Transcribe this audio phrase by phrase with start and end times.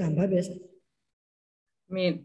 [0.00, 0.56] bertambah biasa.
[1.92, 2.24] Min.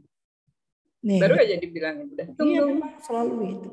[1.04, 1.20] Nih.
[1.20, 2.28] Baru aja dibilang udah.
[2.40, 2.56] Tunggu.
[2.56, 3.70] Iya, memang selalu itu.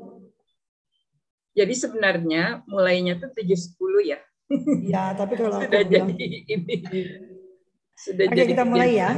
[1.55, 4.19] Jadi sebenarnya mulainya tuh 7.10 ya.
[4.83, 6.75] Ya, tapi kalau sudah aku jadi bilang, ini.
[7.95, 9.11] Sudah Oke, jadi kita mulai ya.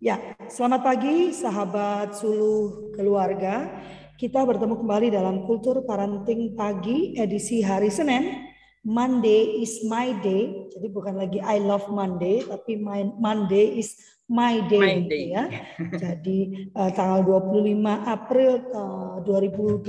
[0.00, 0.16] Ya,
[0.48, 3.68] selamat pagi sahabat suluh keluarga.
[4.16, 8.48] Kita bertemu kembali dalam Kultur Parenting Pagi edisi hari Senin.
[8.86, 10.70] Monday is my day.
[10.70, 15.24] Jadi bukan lagi I love Monday, tapi my Monday is My Day, My gitu day.
[15.30, 15.44] ya.
[16.02, 16.38] Jadi
[16.74, 17.78] uh, tanggal 25
[18.10, 19.86] April uh, 2022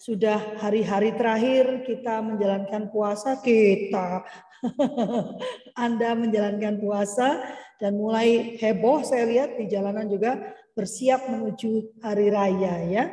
[0.00, 4.24] sudah hari-hari terakhir kita menjalankan puasa kita.
[5.84, 7.44] Anda menjalankan puasa
[7.76, 13.04] dan mulai heboh saya lihat di jalanan juga bersiap menuju hari raya ya.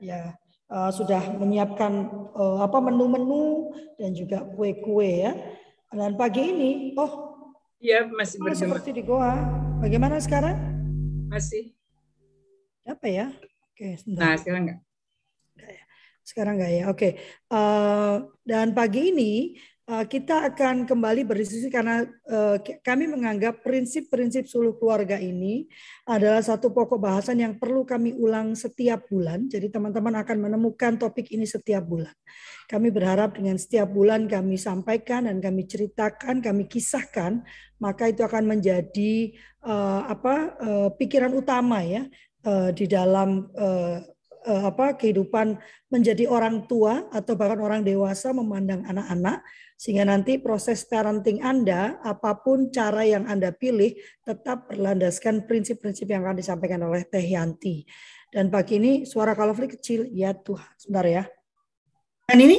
[0.00, 0.36] Ya,
[0.70, 5.32] uh, sudah menyiapkan uh, apa menu-menu dan juga kue-kue ya.
[5.90, 7.36] Dan pagi ini, oh
[7.76, 8.56] Iya, masih berdua.
[8.56, 9.36] Seperti di Goa.
[9.84, 10.56] Bagaimana sekarang?
[11.28, 11.76] Masih.
[12.88, 13.26] Apa ya?
[13.76, 14.32] Oke, sebentar.
[14.32, 14.80] Nah, sekarang enggak.
[15.60, 15.84] Ya.
[16.24, 16.84] Sekarang enggak ya.
[16.88, 17.08] Oke.
[17.52, 19.32] Uh, dan pagi ini
[19.86, 25.70] kita akan kembali berdiskusi karena uh, kami menganggap prinsip-prinsip suluh keluarga ini
[26.10, 29.46] adalah satu pokok bahasan yang perlu kami ulang setiap bulan.
[29.46, 32.10] Jadi teman-teman akan menemukan topik ini setiap bulan.
[32.66, 37.46] Kami berharap dengan setiap bulan kami sampaikan dan kami ceritakan, kami kisahkan,
[37.78, 40.34] maka itu akan menjadi uh, apa
[40.98, 42.10] pikiran utama ya
[42.74, 43.50] di dalam
[44.46, 45.58] uh, apa kehidupan
[45.90, 49.42] menjadi orang tua atau bahkan orang dewasa memandang anak-anak
[49.76, 53.92] sehingga nanti proses parenting Anda apa pun cara yang Anda pilih
[54.24, 57.84] tetap berlandaskan prinsip-prinsip yang akan disampaikan oleh Teh Yanti.
[58.32, 60.70] Dan pagi ini suara Kalofli kecil ya Tuhan.
[60.80, 61.24] Sebentar ya.
[62.26, 62.58] Dan ini?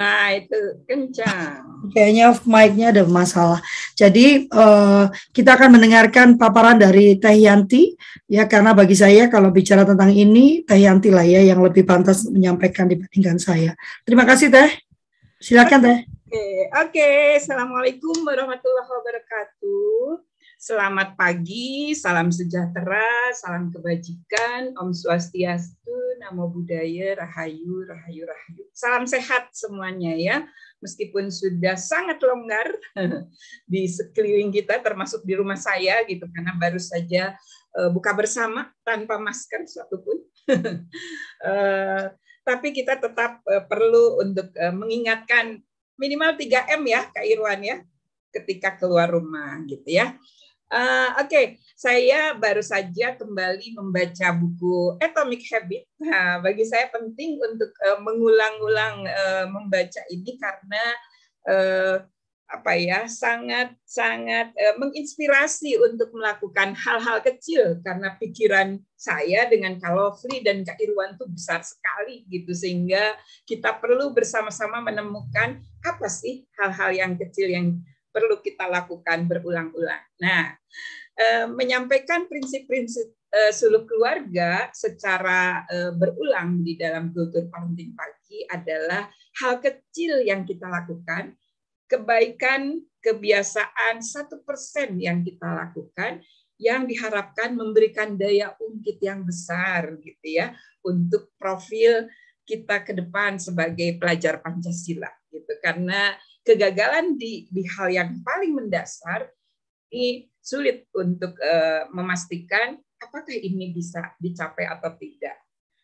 [0.00, 1.60] Nah, itu kencang.
[1.92, 3.60] Kayaknya mic-nya ada masalah.
[3.92, 7.92] Jadi uh, kita akan mendengarkan paparan dari Teh Yanti
[8.24, 12.24] ya karena bagi saya kalau bicara tentang ini Teh Yanti lah ya yang lebih pantas
[12.32, 13.76] menyampaikan dibandingkan saya.
[14.08, 14.72] Terima kasih Teh.
[15.36, 15.98] Silakan Teh.
[16.00, 16.56] Oke, okay.
[16.80, 16.90] oke.
[16.96, 17.36] Okay.
[17.36, 20.29] Assalamualaikum warahmatullahi wabarakatuh.
[20.60, 28.68] Selamat pagi, salam sejahtera, salam kebajikan, Om Swastiastu, Namo Buddhaya, Rahayu, Rahayu, Rahayu.
[28.76, 30.44] Salam sehat semuanya ya.
[30.84, 32.76] Meskipun sudah sangat longgar
[33.72, 37.32] di sekeliling kita, termasuk di rumah saya gitu, karena baru saja
[37.80, 40.20] uh, buka bersama tanpa masker suatu pun.
[41.40, 42.12] uh,
[42.52, 45.56] tapi kita tetap uh, perlu untuk mengingatkan
[45.96, 47.80] minimal 3M ya, Kak Irwan ya,
[48.28, 50.20] ketika keluar rumah gitu ya.
[50.70, 51.46] Uh, Oke, okay.
[51.74, 55.82] saya baru saja kembali membaca buku Atomic Habit.
[55.98, 60.84] Nah, bagi saya penting untuk uh, mengulang-ulang uh, membaca ini karena
[61.50, 61.96] uh,
[62.50, 70.46] apa ya sangat sangat uh, menginspirasi untuk melakukan hal-hal kecil karena pikiran saya dengan Kalofli
[70.46, 76.90] dan Kak Irwan itu besar sekali gitu sehingga kita perlu bersama-sama menemukan apa sih hal-hal
[76.94, 77.78] yang kecil yang
[78.10, 80.04] perlu kita lakukan berulang-ulang.
[80.22, 80.54] Nah,
[81.16, 89.06] eh, menyampaikan prinsip-prinsip eh, suluh keluarga secara eh, berulang di dalam kultur parenting pagi adalah
[89.40, 91.34] hal kecil yang kita lakukan,
[91.86, 96.20] kebaikan, kebiasaan satu persen yang kita lakukan
[96.60, 100.52] yang diharapkan memberikan daya ungkit yang besar gitu ya
[100.84, 102.04] untuk profil
[102.44, 106.12] kita ke depan sebagai pelajar Pancasila gitu karena
[106.44, 109.28] kegagalan di, di hal yang paling mendasar
[109.90, 115.36] ini sulit untuk uh, memastikan apakah ini bisa dicapai atau tidak.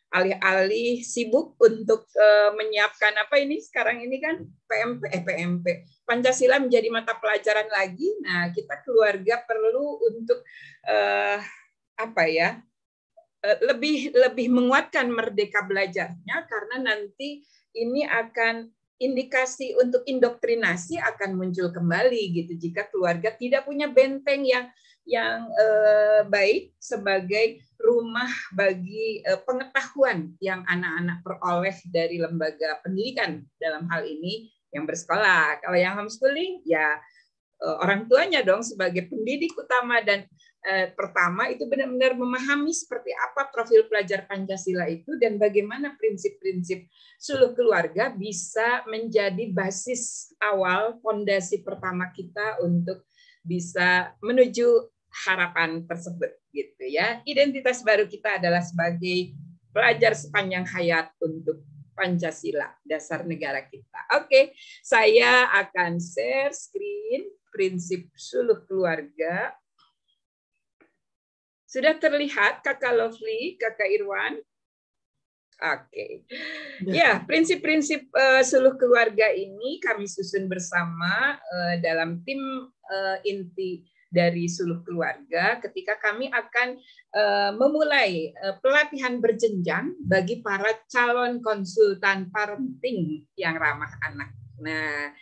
[0.07, 5.67] Alih-alih sibuk untuk uh, menyiapkan apa ini sekarang ini kan PMP eh PMP
[6.07, 8.07] Pancasila menjadi mata pelajaran lagi.
[8.23, 10.41] Nah kita keluarga perlu untuk
[10.89, 11.39] uh,
[11.97, 12.61] apa ya
[13.63, 17.45] lebih lebih menguatkan merdeka belajarnya karena nanti
[17.77, 24.67] ini akan indikasi untuk indoktrinasi akan muncul kembali gitu jika keluarga tidak punya benteng yang
[25.07, 33.87] yang eh, baik sebagai rumah bagi eh, pengetahuan yang anak-anak peroleh dari lembaga pendidikan dalam
[33.87, 35.63] hal ini yang bersekolah.
[35.63, 36.99] Kalau yang homeschooling ya
[37.63, 40.27] eh, orang tuanya dong sebagai pendidik utama dan
[40.67, 46.91] eh, pertama itu benar-benar memahami seperti apa profil pelajar Pancasila itu dan bagaimana prinsip-prinsip
[47.23, 53.07] seluruh keluarga bisa menjadi basis awal fondasi pertama kita untuk
[53.47, 54.91] bisa menuju
[55.25, 57.23] harapan tersebut gitu ya.
[57.23, 59.33] Identitas baru kita adalah sebagai
[59.71, 61.63] pelajar sepanjang hayat untuk
[61.97, 64.21] Pancasila, dasar negara kita.
[64.21, 64.53] Oke,
[64.85, 69.57] saya akan share screen prinsip suluh keluarga
[71.77, 74.41] Sudah terlihat Kakak Lovely, Kakak Irwan?
[75.61, 75.93] Oke.
[75.93, 76.13] Okay.
[76.89, 84.49] Ya, prinsip-prinsip uh, suluh keluarga ini kami susun bersama uh, dalam tim uh, inti dari
[84.49, 86.81] suluh keluarga ketika kami akan
[87.13, 94.33] uh, memulai uh, pelatihan berjenjang bagi para calon konsultan parenting yang ramah anak.
[94.65, 95.13] Nah,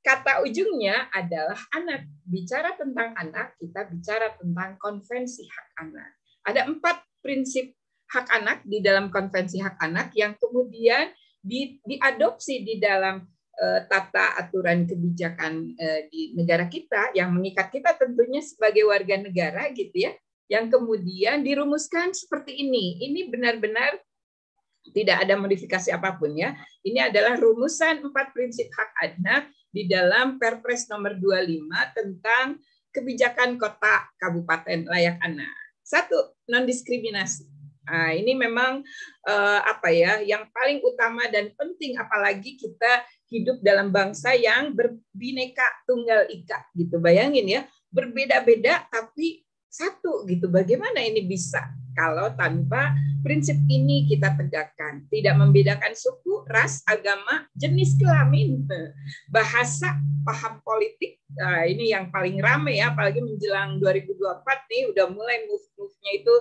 [0.00, 2.08] kata ujungnya adalah anak.
[2.24, 6.10] Bicara tentang anak, kita bicara tentang konvensi hak anak.
[6.46, 7.76] Ada empat prinsip
[8.10, 13.22] hak anak di dalam konvensi hak anak yang kemudian di, diadopsi di dalam
[13.60, 19.70] uh, tata aturan kebijakan uh, di negara kita yang mengikat kita tentunya sebagai warga negara
[19.70, 20.12] gitu ya
[20.50, 23.94] yang kemudian dirumuskan seperti ini ini benar-benar
[24.90, 30.36] tidak ada modifikasi apa pun ya ini adalah rumusan empat prinsip hak anak di dalam
[30.36, 32.58] Perpres nomor 25 tentang
[32.90, 35.54] kebijakan kota kabupaten layak anak
[35.86, 37.50] satu non diskriminasi
[37.90, 38.86] Nah, ini memang
[39.26, 45.66] uh, apa ya yang paling utama dan penting apalagi kita hidup dalam bangsa yang berbineka
[45.90, 47.02] tunggal ika gitu.
[47.02, 50.46] Bayangin ya, berbeda-beda tapi satu gitu.
[50.46, 51.66] Bagaimana ini bisa
[51.96, 55.04] kalau tanpa prinsip ini kita tegakkan?
[55.08, 58.64] Tidak membedakan suku, ras, agama, jenis kelamin,
[59.34, 61.20] bahasa, paham politik.
[61.36, 66.34] Nah, ini yang paling ramai ya, apalagi menjelang 2024 nih udah mulai move-move-nya itu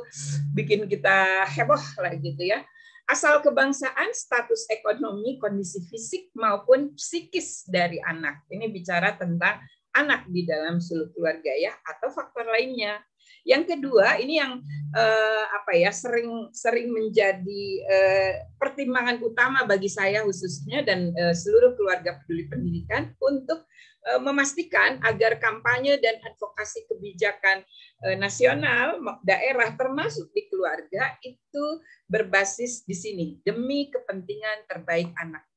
[0.55, 2.65] bikin kita heboh lah gitu ya.
[3.09, 8.45] Asal kebangsaan, status ekonomi, kondisi fisik maupun psikis dari anak.
[8.53, 9.65] Ini bicara tentang
[9.97, 13.01] anak di dalam seluruh keluarga ya atau faktor lainnya
[13.47, 14.61] yang kedua, ini yang
[14.93, 21.73] uh, apa ya sering sering menjadi uh, pertimbangan utama bagi saya khususnya dan uh, seluruh
[21.77, 23.65] keluarga peduli pendidikan untuk
[24.09, 27.65] uh, memastikan agar kampanye dan advokasi kebijakan
[28.05, 31.65] uh, nasional daerah termasuk di keluarga itu
[32.09, 35.48] berbasis di sini demi kepentingan terbaik anak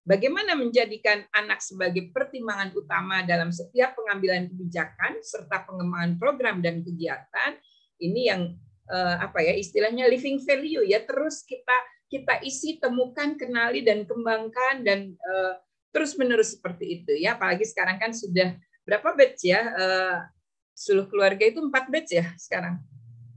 [0.00, 7.60] Bagaimana menjadikan anak sebagai pertimbangan utama dalam setiap pengambilan kebijakan serta pengembangan program dan kegiatan?
[8.00, 8.42] Ini yang
[8.88, 11.04] eh, apa ya istilahnya living value ya.
[11.04, 11.76] Terus kita
[12.10, 15.54] kita isi temukan kenali dan kembangkan dan eh,
[15.92, 17.36] terus menerus seperti itu ya.
[17.36, 18.56] Apalagi sekarang kan sudah
[18.88, 19.60] berapa batch ya?
[19.68, 20.18] Eh,
[20.72, 22.80] seluruh keluarga itu empat batch ya sekarang?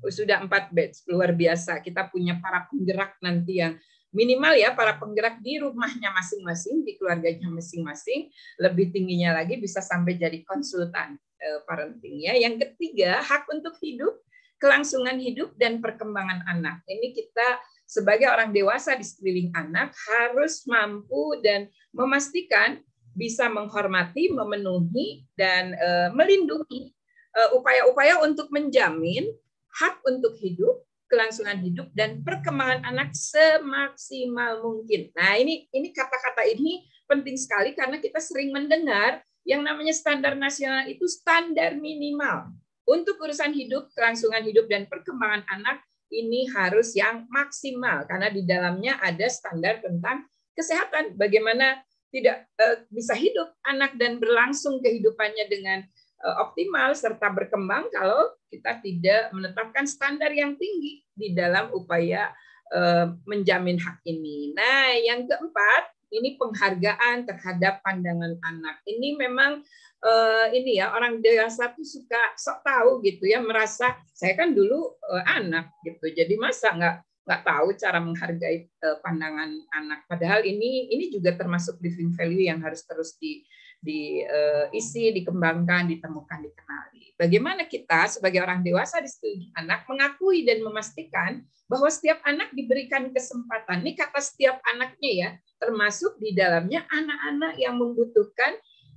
[0.03, 1.07] Oh, sudah empat batch.
[1.07, 1.79] Luar biasa.
[1.79, 3.79] Kita punya para penggerak nanti yang
[4.13, 8.29] minimal ya para penggerak di rumahnya masing-masing, di keluarganya masing-masing,
[8.61, 12.37] lebih tingginya lagi bisa sampai jadi konsultan eh, parenting ya.
[12.37, 14.21] Yang ketiga, hak untuk hidup,
[14.61, 16.85] kelangsungan hidup dan perkembangan anak.
[16.87, 22.79] Ini kita sebagai orang dewasa di sekeliling anak harus mampu dan memastikan
[23.13, 26.93] bisa menghormati, memenuhi dan eh, melindungi
[27.33, 29.25] eh, upaya-upaya untuk menjamin
[29.73, 35.13] hak untuk hidup, kelangsungan hidup dan perkembangan anak semaksimal mungkin.
[35.13, 40.89] Nah, ini ini kata-kata ini penting sekali karena kita sering mendengar yang namanya standar nasional
[40.89, 42.49] itu standar minimal.
[42.89, 48.97] Untuk urusan hidup, kelangsungan hidup dan perkembangan anak ini harus yang maksimal karena di dalamnya
[48.97, 50.25] ada standar tentang
[50.57, 51.13] kesehatan.
[51.13, 51.79] Bagaimana
[52.09, 55.79] tidak uh, bisa hidup anak dan berlangsung kehidupannya dengan
[56.23, 62.31] optimal serta berkembang kalau kita tidak menetapkan standar yang tinggi di dalam upaya
[62.71, 64.55] uh, menjamin hak ini.
[64.55, 68.79] Nah, yang keempat ini penghargaan terhadap pandangan anak.
[68.87, 69.65] Ini memang
[70.05, 74.93] uh, ini ya orang dewasa tuh suka sok tahu gitu ya merasa saya kan dulu
[75.25, 76.13] anak gitu.
[76.13, 78.69] Jadi masa nggak nggak tahu cara menghargai
[79.01, 80.05] pandangan anak.
[80.05, 83.41] Padahal ini ini juga termasuk living value yang harus terus di
[83.83, 87.13] diisi, dikembangkan, ditemukan, dikenali.
[87.19, 93.11] Bagaimana kita sebagai orang dewasa di studi anak mengakui dan memastikan bahwa setiap anak diberikan
[93.11, 93.83] kesempatan.
[93.83, 98.55] Ini kata setiap anaknya ya, termasuk di dalamnya anak-anak yang membutuhkan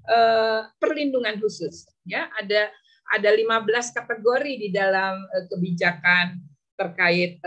[0.09, 1.91] uh, perlindungan khusus.
[2.07, 2.71] Ya, ada
[3.07, 6.41] ada 15 kategori di dalam uh, kebijakan
[6.77, 7.41] terkait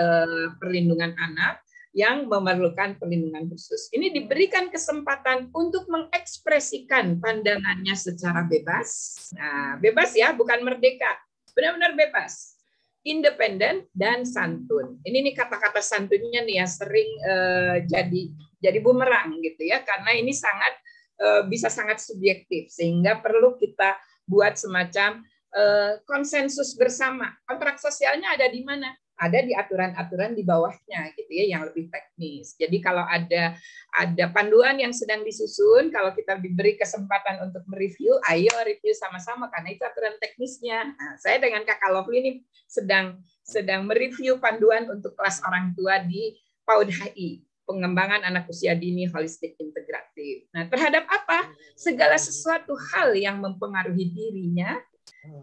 [0.58, 3.90] perlindungan anak yang memerlukan perlindungan khusus.
[3.90, 9.18] Ini diberikan kesempatan untuk mengekspresikan pandangannya secara bebas.
[9.34, 11.18] Nah, bebas ya, bukan merdeka.
[11.58, 12.62] Benar-benar bebas.
[13.02, 15.02] Independen dan santun.
[15.02, 18.24] Ini nih kata-kata santunnya nih yang sering uh, jadi
[18.60, 20.76] jadi bumerang gitu ya, karena ini sangat
[21.24, 23.96] uh, bisa sangat subjektif sehingga perlu kita
[24.28, 25.24] buat semacam
[25.56, 27.34] uh, konsensus bersama.
[27.48, 28.92] Kontrak sosialnya ada di mana?
[29.20, 32.56] Ada di aturan-aturan di bawahnya gitu ya yang lebih teknis.
[32.56, 33.60] Jadi kalau ada
[34.00, 39.76] ada panduan yang sedang disusun, kalau kita diberi kesempatan untuk mereview, ayo review sama-sama karena
[39.76, 40.96] itu aturan teknisnya.
[40.96, 42.32] Nah, saya dengan Kakak Lovely ini
[42.64, 49.06] sedang sedang mereview panduan untuk kelas orang tua di PAUD HI pengembangan anak usia dini
[49.06, 50.50] holistik integratif.
[50.50, 51.54] Nah, terhadap apa?
[51.78, 54.74] Segala sesuatu hal yang mempengaruhi dirinya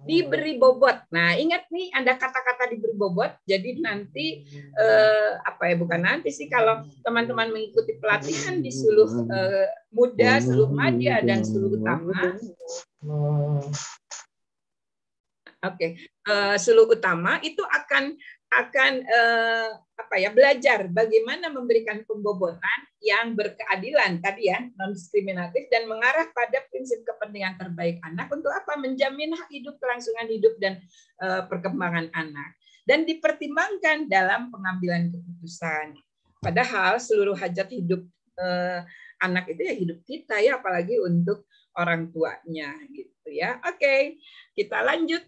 [0.06, 1.04] diberi bobot.
[1.12, 3.32] Nah, ingat nih ada kata-kata diberi bobot.
[3.44, 9.68] Jadi nanti eh, apa ya bukan nanti sih kalau teman-teman mengikuti pelatihan di seluruh eh,
[9.92, 12.36] muda, seluruh madya dan seluruh utama.
[15.66, 15.90] Oke, okay.
[16.30, 18.14] uh, seluruh utama itu akan
[18.46, 25.90] akan uh, apa ya belajar bagaimana memberikan pembobotan yang berkeadilan tadi ya non diskriminatif dan
[25.90, 28.78] mengarah pada prinsip kepentingan terbaik anak untuk apa?
[28.78, 30.78] Menjamin hak hidup kelangsungan hidup dan
[31.20, 32.54] uh, perkembangan anak.
[32.86, 35.98] Dan dipertimbangkan dalam pengambilan keputusan.
[36.38, 38.06] Padahal seluruh hajat hidup
[38.38, 38.86] uh,
[39.26, 43.58] anak itu ya hidup kita ya apalagi untuk orang tuanya gitu ya.
[43.66, 44.22] Oke
[44.54, 45.24] kita lanjut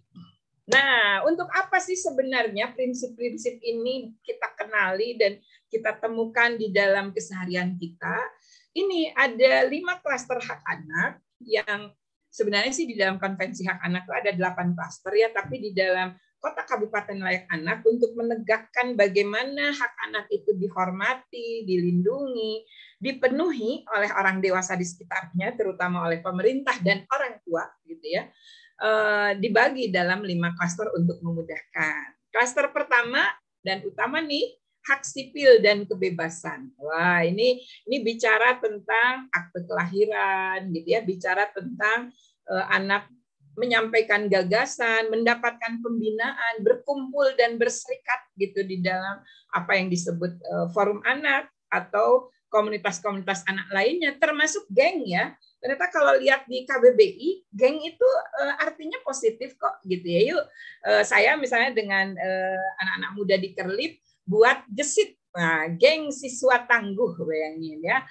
[0.68, 5.40] Nah, untuk apa sih sebenarnya prinsip-prinsip ini kita kenali dan
[5.72, 8.20] kita temukan di dalam keseharian kita?
[8.76, 11.88] Ini ada lima klaster hak anak yang
[12.28, 16.12] sebenarnya sih di dalam konvensi hak anak itu ada delapan klaster ya, tapi di dalam
[16.36, 22.62] kota kabupaten layak anak untuk menegakkan bagaimana hak anak itu dihormati, dilindungi,
[23.00, 28.28] dipenuhi oleh orang dewasa di sekitarnya, terutama oleh pemerintah dan orang tua, gitu ya
[28.78, 32.14] Eh, dibagi dalam lima klaster untuk memudahkan.
[32.30, 33.26] Klaster pertama
[33.58, 34.54] dan utama nih
[34.86, 36.70] hak sipil dan kebebasan.
[36.78, 37.58] Wah, ini
[37.90, 42.14] ini bicara tentang akte kelahiran gitu ya, bicara tentang
[42.46, 43.10] uh, anak
[43.58, 49.18] menyampaikan gagasan, mendapatkan pembinaan, berkumpul dan berserikat gitu di dalam
[49.58, 56.16] apa yang disebut uh, forum anak atau komunitas-komunitas anak lainnya termasuk geng ya ternyata kalau
[56.20, 58.08] lihat di KBBI geng itu
[58.40, 60.44] uh, artinya positif kok gitu ya yuk
[60.88, 67.14] uh, saya misalnya dengan uh, anak-anak muda di Kerlip buat gesit Nah, geng siswa tangguh
[67.22, 68.02] bayangin ya.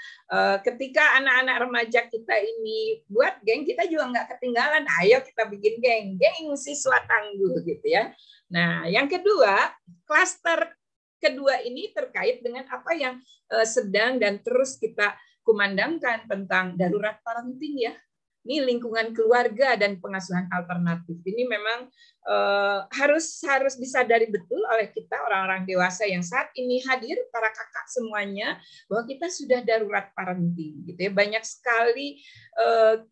[0.63, 4.87] Ketika anak-anak remaja kita ini buat geng, kita juga nggak ketinggalan.
[5.03, 8.15] Ayo kita bikin geng, geng siswa tangguh gitu ya.
[8.47, 9.75] Nah, yang kedua,
[10.07, 10.71] klaster
[11.17, 13.19] kedua ini terkait dengan apa yang
[13.51, 17.95] uh, sedang dan terus kita kumandangkan tentang darurat parenting ya.
[18.47, 21.19] Ini lingkungan keluarga dan pengasuhan alternatif.
[21.19, 21.91] Ini memang
[22.31, 27.87] uh, harus harus disadari betul oleh kita orang-orang dewasa yang saat ini hadir para kakak
[27.91, 28.55] semuanya
[28.87, 31.11] bahwa kita sudah darurat parenting gitu ya.
[31.11, 32.23] Banyak sekali
[32.55, 33.03] uh,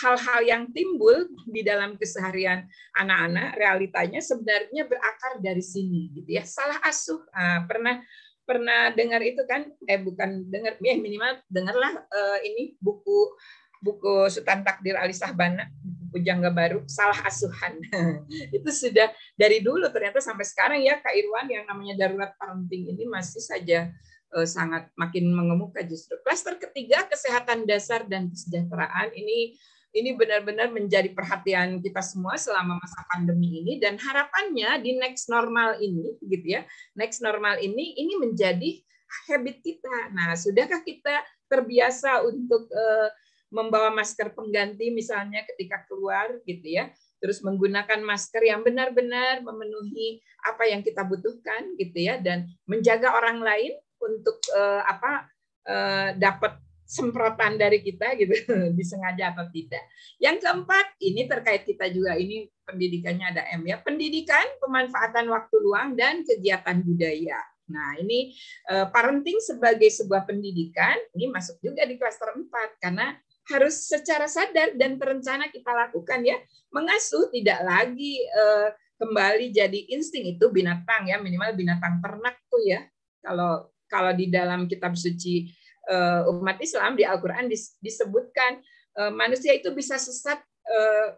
[0.00, 2.64] hal-hal yang timbul di dalam keseharian
[2.96, 6.44] anak-anak realitanya sebenarnya berakar dari sini gitu ya.
[6.48, 8.00] Salah asuh nah, pernah
[8.42, 9.68] pernah dengar itu kan?
[9.84, 13.36] Eh bukan dengar ya minimal dengarlah uh, ini buku
[13.82, 17.82] buku Sultan Takdir Ali Sahbana buku Jangga Baru salah asuhan.
[18.56, 23.08] Itu sudah dari dulu ternyata sampai sekarang ya Kak Irwan yang namanya darurat parenting ini
[23.10, 23.90] masih saja
[24.36, 26.14] uh, sangat makin mengemuka justru.
[26.22, 29.56] Klaster ketiga kesehatan dasar dan kesejahteraan ini
[29.92, 33.76] ini benar-benar menjadi perhatian kita semua selama masa pandemi ini.
[33.76, 36.64] Dan harapannya di next normal ini gitu ya
[36.96, 38.80] next normal ini ini menjadi
[39.28, 40.12] habit kita.
[40.16, 43.08] Nah sudahkah kita terbiasa untuk uh,
[43.52, 46.88] membawa masker pengganti misalnya ketika keluar gitu ya?
[47.20, 52.16] Terus menggunakan masker yang benar-benar memenuhi apa yang kita butuhkan gitu ya?
[52.18, 55.28] Dan menjaga orang lain untuk uh, apa
[55.68, 58.34] uh, dapat semprotan dari kita gitu
[58.78, 59.82] disengaja atau tidak.
[60.20, 65.94] Yang keempat ini terkait kita juga ini pendidikannya ada M ya pendidikan pemanfaatan waktu luang
[65.96, 67.40] dan kegiatan budaya.
[67.72, 68.34] Nah ini
[68.68, 73.16] eh, parenting sebagai sebuah pendidikan ini masuk juga di klaster 4 karena
[73.50, 76.38] harus secara sadar dan terencana kita lakukan ya
[76.70, 78.68] mengasuh tidak lagi eh,
[79.02, 82.86] kembali jadi insting itu binatang ya minimal binatang ternak tuh ya
[83.18, 85.50] kalau kalau di dalam kitab suci
[85.90, 87.48] uh, umat Islam di Al-Qur'an
[87.80, 88.60] disebutkan
[88.98, 91.16] uh, manusia itu bisa sesat uh,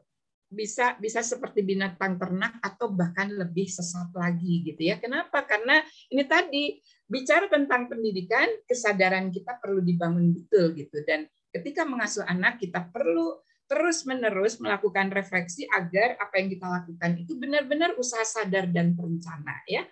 [0.54, 5.02] bisa bisa seperti binatang ternak atau bahkan lebih sesat lagi gitu ya.
[5.02, 5.42] Kenapa?
[5.42, 5.83] Karena
[6.14, 6.78] ini tadi
[7.11, 13.42] bicara tentang pendidikan, kesadaran kita perlu dibangun betul gitu dan ketika mengasuh anak kita perlu
[13.64, 19.83] terus-menerus melakukan refleksi agar apa yang kita lakukan itu benar-benar usaha sadar dan terencana ya.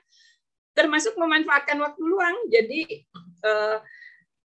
[0.73, 2.37] Termasuk memanfaatkan waktu luang.
[2.49, 3.05] Jadi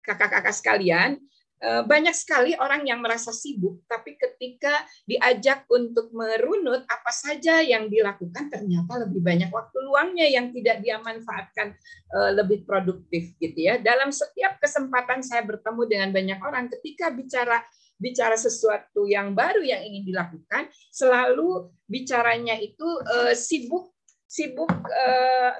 [0.06, 1.18] kakak-kakak sekalian,
[1.58, 7.90] eh, banyak sekali orang yang merasa sibuk, tapi ketika diajak untuk merunut apa saja yang
[7.90, 11.74] dilakukan, ternyata lebih banyak waktu luangnya yang tidak dia manfaatkan
[12.14, 13.82] eh, lebih produktif gitu ya.
[13.82, 17.58] Dalam setiap kesempatan saya bertemu dengan banyak orang, ketika bicara
[17.96, 23.90] bicara sesuatu yang baru yang ingin dilakukan, selalu bicaranya itu eh, sibuk
[24.26, 24.66] sibuk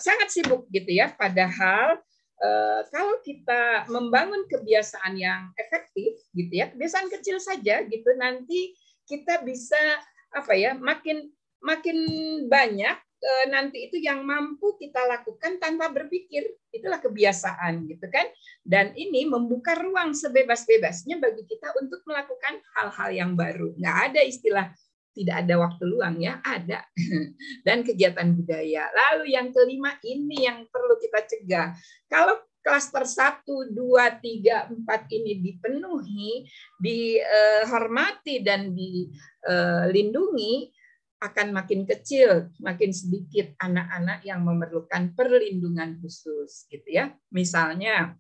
[0.02, 2.02] sangat sibuk gitu ya padahal
[2.92, 8.76] kalau kita membangun kebiasaan yang efektif gitu ya kebiasaan kecil saja gitu nanti
[9.08, 9.80] kita bisa
[10.34, 11.32] apa ya makin
[11.64, 11.96] makin
[12.46, 16.46] banyak uh, nanti itu yang mampu kita lakukan tanpa berpikir.
[16.70, 18.26] Itulah kebiasaan gitu kan.
[18.62, 23.72] Dan ini membuka ruang sebebas-bebasnya bagi kita untuk melakukan hal-hal yang baru.
[23.76, 24.66] Nggak ada istilah
[25.16, 26.84] tidak ada waktu luang ya, ada.
[27.66, 28.92] Dan kegiatan budaya.
[28.92, 31.72] Lalu yang kelima ini yang perlu kita cegah.
[32.04, 36.50] Kalau klaster 1, 2, 3, 4 ini dipenuhi,
[36.82, 40.74] dihormati dan dilindungi,
[41.16, 47.14] akan makin kecil, makin sedikit anak-anak yang memerlukan perlindungan khusus gitu ya.
[47.32, 48.18] Misalnya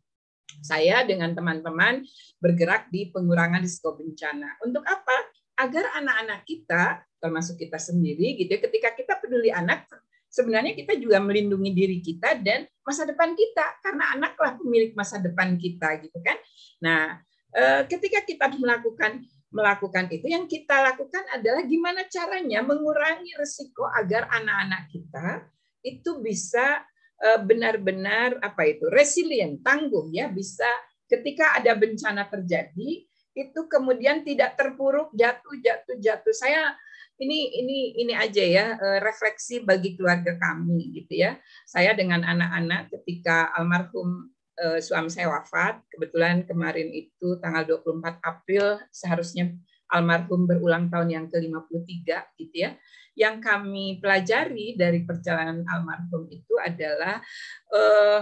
[0.64, 2.06] saya dengan teman-teman
[2.40, 4.56] bergerak di pengurangan risiko bencana.
[4.64, 5.28] Untuk apa?
[5.56, 9.88] Agar anak-anak kita termasuk kita sendiri gitu ya ketika kita peduli anak
[10.36, 15.56] sebenarnya kita juga melindungi diri kita dan masa depan kita karena anaklah pemilik masa depan
[15.56, 16.36] kita gitu kan.
[16.84, 17.24] Nah
[17.56, 24.28] eh, ketika kita melakukan melakukan itu yang kita lakukan adalah gimana caranya mengurangi resiko agar
[24.28, 25.48] anak-anak kita
[25.80, 26.84] itu bisa
[27.24, 30.68] eh, benar-benar apa itu resilient tangguh ya bisa
[31.08, 33.05] ketika ada bencana terjadi
[33.36, 36.32] itu kemudian tidak terpuruk jatuh jatuh jatuh.
[36.32, 36.72] Saya
[37.20, 41.36] ini ini ini aja ya eh, refleksi bagi keluarga kami gitu ya.
[41.68, 48.80] Saya dengan anak-anak ketika almarhum eh, suami saya wafat kebetulan kemarin itu tanggal 24 April
[48.88, 49.52] seharusnya
[49.92, 52.08] almarhum berulang tahun yang ke-53
[52.40, 52.72] gitu ya.
[53.16, 57.20] Yang kami pelajari dari perjalanan almarhum itu adalah
[57.68, 58.20] eh,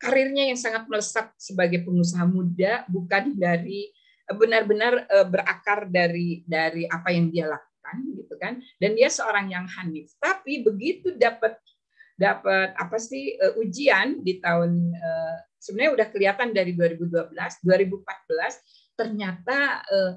[0.00, 3.92] karirnya yang sangat melesat sebagai pengusaha muda bukan dari
[4.36, 8.58] benar-benar uh, berakar dari dari apa yang dia lakukan gitu kan.
[8.78, 10.14] Dan dia seorang yang hanif.
[10.18, 11.58] Tapi begitu dapat
[12.20, 19.80] dapat apa sih uh, ujian di tahun uh, sebenarnya udah kelihatan dari 2012 2014 ternyata
[19.88, 20.12] uh,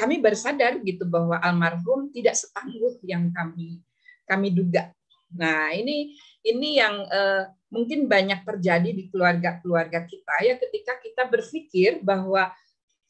[0.00, 3.84] kami bersadar gitu bahwa almarhum tidak setangguh yang kami
[4.24, 4.88] kami duga.
[5.36, 12.00] Nah ini ini yang uh, mungkin banyak terjadi di keluarga-keluarga kita ya ketika kita berpikir
[12.00, 12.48] bahwa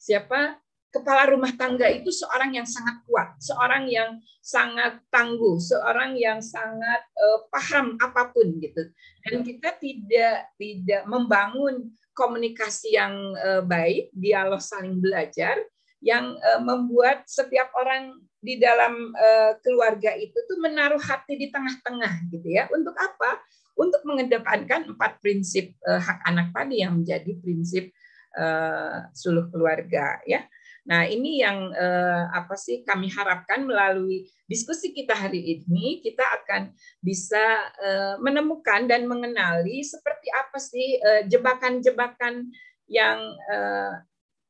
[0.01, 0.57] siapa
[0.91, 7.01] kepala rumah tangga itu seorang yang sangat kuat, seorang yang sangat tangguh, seorang yang sangat
[7.15, 8.89] uh, paham apa pun gitu.
[9.23, 15.55] Dan kita tidak tidak membangun komunikasi yang uh, baik, dialog saling belajar
[16.03, 22.27] yang uh, membuat setiap orang di dalam uh, keluarga itu tuh menaruh hati di tengah-tengah
[22.35, 22.67] gitu ya.
[22.67, 23.39] Untuk apa?
[23.79, 27.95] Untuk mengedepankan empat prinsip uh, hak anak tadi yang menjadi prinsip
[28.37, 30.45] uh, suluh keluarga ya.
[30.81, 36.73] Nah, ini yang uh, apa sih kami harapkan melalui diskusi kita hari ini kita akan
[36.97, 40.97] bisa uh, menemukan dan mengenali seperti apa sih
[41.29, 43.21] jebakan-jebakan uh, yang
[43.53, 43.93] uh,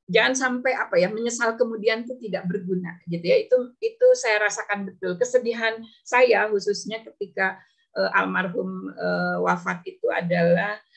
[0.07, 3.37] jangan sampai apa ya menyesal kemudian itu tidak berguna gitu ya.
[3.43, 7.59] Itu itu saya rasakan betul kesedihan saya khususnya ketika
[7.99, 10.90] uh, almarhum uh, wafat itu adalah Eh,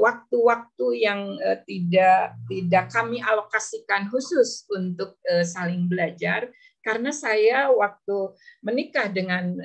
[0.00, 6.48] waktu-waktu yang eh, tidak tidak kami alokasikan khusus untuk eh, saling belajar.
[6.84, 9.56] Karena saya waktu menikah dengan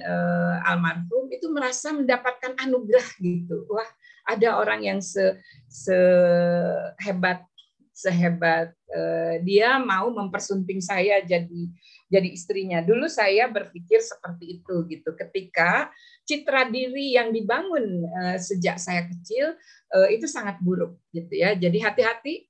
[0.64, 3.68] almarhum itu merasa mendapatkan anugerah gitu.
[3.68, 3.92] Wah
[4.24, 5.36] ada orang yang se
[5.68, 7.49] sehebat
[8.00, 8.72] sehebat
[9.46, 11.62] dia mau mempersunting saya jadi
[12.10, 12.80] jadi istrinya.
[12.82, 15.14] Dulu saya berpikir seperti itu gitu.
[15.14, 15.94] Ketika
[16.26, 19.54] citra diri yang dibangun uh, sejak saya kecil
[19.94, 21.54] uh, itu sangat buruk gitu ya.
[21.54, 22.50] Jadi hati-hati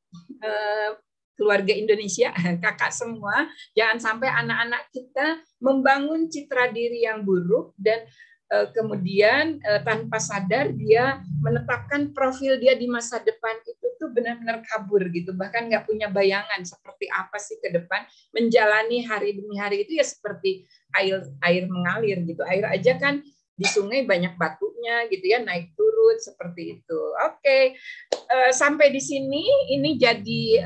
[1.36, 2.32] keluarga Indonesia,
[2.64, 8.29] kakak semua, jangan sampai anak-anak kita membangun citra diri yang buruk dan Eh,
[8.74, 15.06] kemudian eh, tanpa sadar dia menetapkan profil dia di masa depan itu tuh benar-benar kabur
[15.14, 15.38] gitu.
[15.38, 18.10] Bahkan nggak punya bayangan seperti apa sih ke depan.
[18.34, 20.66] Menjalani hari demi hari itu ya seperti
[20.98, 22.42] air air mengalir gitu.
[22.42, 23.22] Air aja kan
[23.60, 27.02] di sungai banyak batunya gitu ya naik turun seperti itu.
[27.30, 27.78] Oke
[28.10, 29.46] eh, sampai di sini
[29.78, 30.66] ini jadi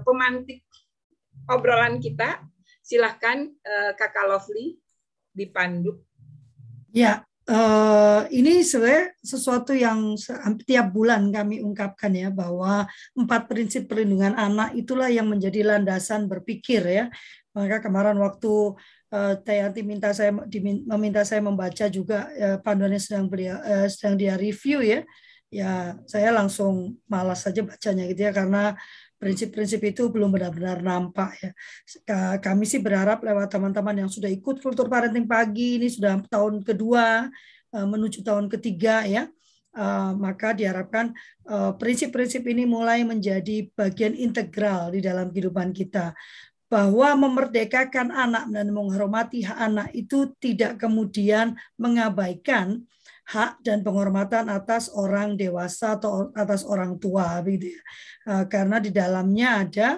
[0.00, 0.64] pemantik
[1.52, 2.40] obrolan kita.
[2.82, 3.46] Silahkan
[3.94, 4.74] kakak Lovely
[5.32, 6.02] dipandu
[6.92, 10.12] Ya, uh, ini sebenarnya sesuatu yang
[10.68, 12.84] tiap bulan kami ungkapkan ya bahwa
[13.16, 17.04] empat prinsip perlindungan anak itulah yang menjadi landasan berpikir ya.
[17.56, 18.76] Maka kemarin waktu
[19.08, 20.36] uh, Tayanti minta saya
[20.84, 25.00] meminta saya membaca juga uh, panduannya sedang beliau uh, sedang dia review ya.
[25.52, 28.72] Ya, saya langsung malas saja bacanya gitu ya karena
[29.22, 31.50] prinsip-prinsip itu belum benar-benar nampak ya.
[32.42, 37.30] Kami sih berharap lewat teman-teman yang sudah ikut kultur parenting pagi ini sudah tahun kedua
[37.70, 39.30] menuju tahun ketiga ya.
[40.18, 41.16] maka diharapkan
[41.80, 46.12] prinsip-prinsip ini mulai menjadi bagian integral di dalam kehidupan kita
[46.72, 52.84] bahwa memerdekakan anak dan menghormati hak anak itu tidak kemudian mengabaikan
[53.28, 57.80] hak dan penghormatan atas orang dewasa atau atas orang tua gitu ya.
[58.30, 59.88] Eh, karena di dalamnya ada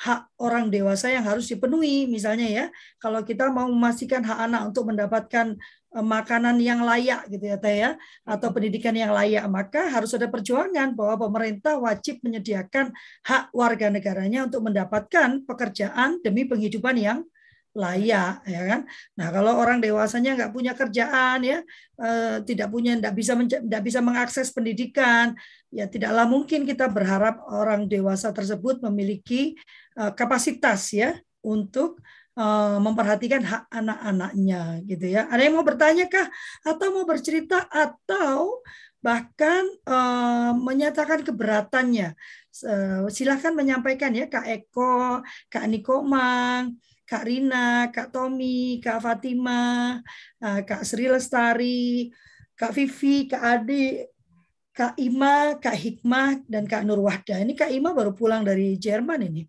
[0.00, 2.64] hak orang dewasa yang harus dipenuhi misalnya ya
[2.96, 5.60] kalau kita mau memastikan hak anak untuk mendapatkan
[5.92, 7.90] eh, makanan yang layak gitu ya Teh ya
[8.24, 12.96] atau pendidikan yang layak maka harus ada perjuangan bahwa pemerintah wajib menyediakan
[13.28, 17.20] hak warga negaranya untuk mendapatkan pekerjaan demi penghidupan yang
[17.70, 18.80] layak ya kan?
[19.14, 21.58] Nah kalau orang dewasanya nggak punya kerjaan ya
[22.02, 25.38] eh, tidak punya tidak bisa tidak bisa mengakses pendidikan
[25.70, 29.54] ya tidaklah mungkin kita berharap orang dewasa tersebut memiliki
[29.94, 31.14] eh, kapasitas ya
[31.46, 32.02] untuk
[32.34, 35.30] eh, memperhatikan hak anak-anaknya gitu ya.
[35.30, 36.26] Ada yang mau bertanya kah?
[36.66, 37.70] Atau mau bercerita?
[37.70, 38.66] Atau
[39.00, 42.12] bahkan uh, menyatakan keberatannya?
[42.60, 46.76] Uh, silahkan menyampaikan ya Kak Eko Kak Nikomang
[47.10, 49.98] Kak Rina, Kak Tommy, Kak Fatima,
[50.38, 52.06] eh, Kak Sri Lestari,
[52.54, 54.14] Kak Vivi, Kak Ade,
[54.70, 57.42] Kak Ima, Kak Hikmah, dan Kak Nurwahda.
[57.42, 59.42] Ini Kak Ima baru pulang dari Jerman ini.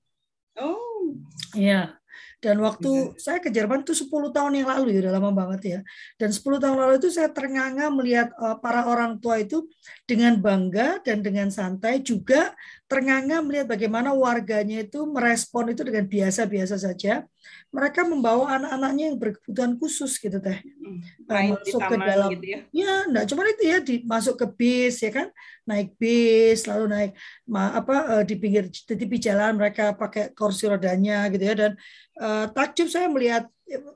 [0.57, 1.13] Oh.
[1.53, 2.01] Ya.
[2.41, 3.21] Dan waktu ya.
[3.21, 5.79] saya ke Jerman itu 10 tahun yang lalu ya, udah lama banget ya.
[6.17, 9.69] Dan 10 tahun lalu itu saya ternganga melihat uh, para orang tua itu
[10.11, 12.51] dengan bangga dan dengan santai juga
[12.91, 17.23] ternganga melihat bagaimana warganya itu merespon itu dengan biasa-biasa saja.
[17.71, 20.59] Mereka membawa anak-anaknya yang berkebutuhan khusus gitu teh.
[20.59, 20.99] Hmm,
[21.31, 24.99] Main masuk ke dalam gitu ya, ya enggak cuma itu ya di, masuk ke bis
[24.99, 25.31] ya kan?
[25.63, 27.11] Naik bis lalu naik
[27.55, 31.55] apa eh, di pinggir di tepi jalan mereka pakai kursi rodanya gitu ya.
[31.55, 31.71] Dan
[32.19, 33.47] uh, takjub saya melihat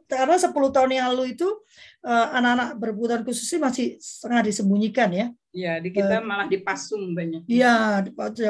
[0.08, 1.52] karena 10 tahun yang lalu itu
[2.08, 7.48] uh, anak-anak berkebutuhan khusus masih setengah disembunyikan ya Iya, di kita uh, malah dipasung banyak.
[7.48, 8.04] Iya,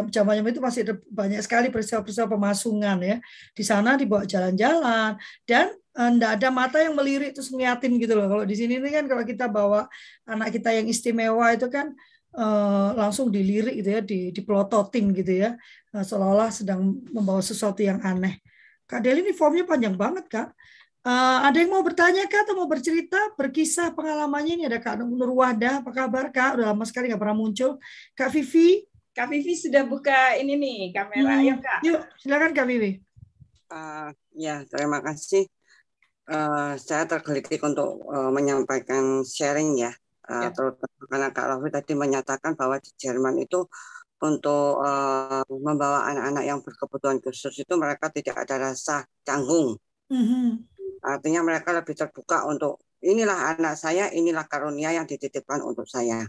[0.10, 3.18] zaman itu masih ada banyak sekali peristiwa-peristiwa pemasungan ya.
[3.54, 5.14] Di sana dibawa jalan-jalan
[5.46, 8.26] dan enggak ada mata yang melirik terus ngeliatin gitu loh.
[8.26, 9.86] Kalau di sini ini kan kalau kita bawa
[10.26, 11.94] anak kita yang istimewa itu kan
[12.34, 15.54] uh, langsung dilirik gitu ya, di dipelototin gitu ya.
[15.94, 18.42] Uh, seolah-olah sedang membawa sesuatu yang aneh.
[18.90, 20.58] Kak Deli ini formnya panjang banget, Kak.
[21.06, 25.38] Uh, ada yang mau bertanya kak atau mau bercerita, berkisah pengalamannya ini ada Kak Nur
[25.38, 26.58] Wahda, apa kabar Kak?
[26.58, 27.78] Udah lama sekali nggak pernah muncul.
[28.18, 28.90] Kak Vivi?
[29.14, 31.46] Kak Vivi sudah buka ini nih kamera, hmm.
[31.46, 31.80] ya Kak.
[31.86, 32.98] Yuk, silakan Kak Vivi.
[33.70, 35.46] Uh, ya, terima kasih.
[36.26, 39.94] Uh, saya tergelitik untuk uh, menyampaikan sharing ya,
[40.26, 40.50] uh, ya.
[40.58, 43.62] terutama karena Kak Rafi tadi menyatakan bahwa di Jerman itu
[44.26, 49.78] untuk uh, membawa anak-anak yang berkebutuhan khusus itu mereka tidak ada rasa canggung.
[50.10, 50.75] Mm -hmm
[51.06, 56.26] Artinya mereka lebih terbuka untuk inilah anak saya, inilah karunia yang dititipkan untuk saya.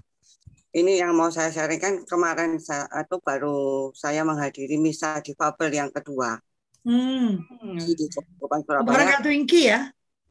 [0.76, 5.88] Ini yang mau saya sharingkan kemarin saya, itu baru saya menghadiri misa di Fabel yang
[5.88, 6.36] kedua.
[6.84, 7.40] Hmm.
[7.80, 8.92] Di Kabupaten Surabaya.
[8.92, 9.80] Dengan Kak Twinki ya?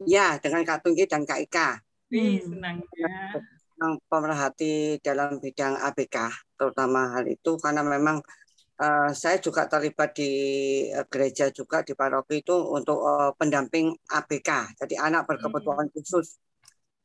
[0.06, 1.68] Ya, dengan Kak Twinki dan Kak Ika.
[2.14, 2.38] Hmm.
[2.46, 3.14] Senangnya.
[3.76, 6.16] Yang pemerhati dalam bidang ABK,
[6.56, 8.22] terutama hal itu karena memang
[8.80, 10.30] uh, saya juga terlibat di
[10.92, 16.36] uh, gereja juga di paroki itu untuk uh, pendamping ABK, jadi anak berkebutuhan khusus.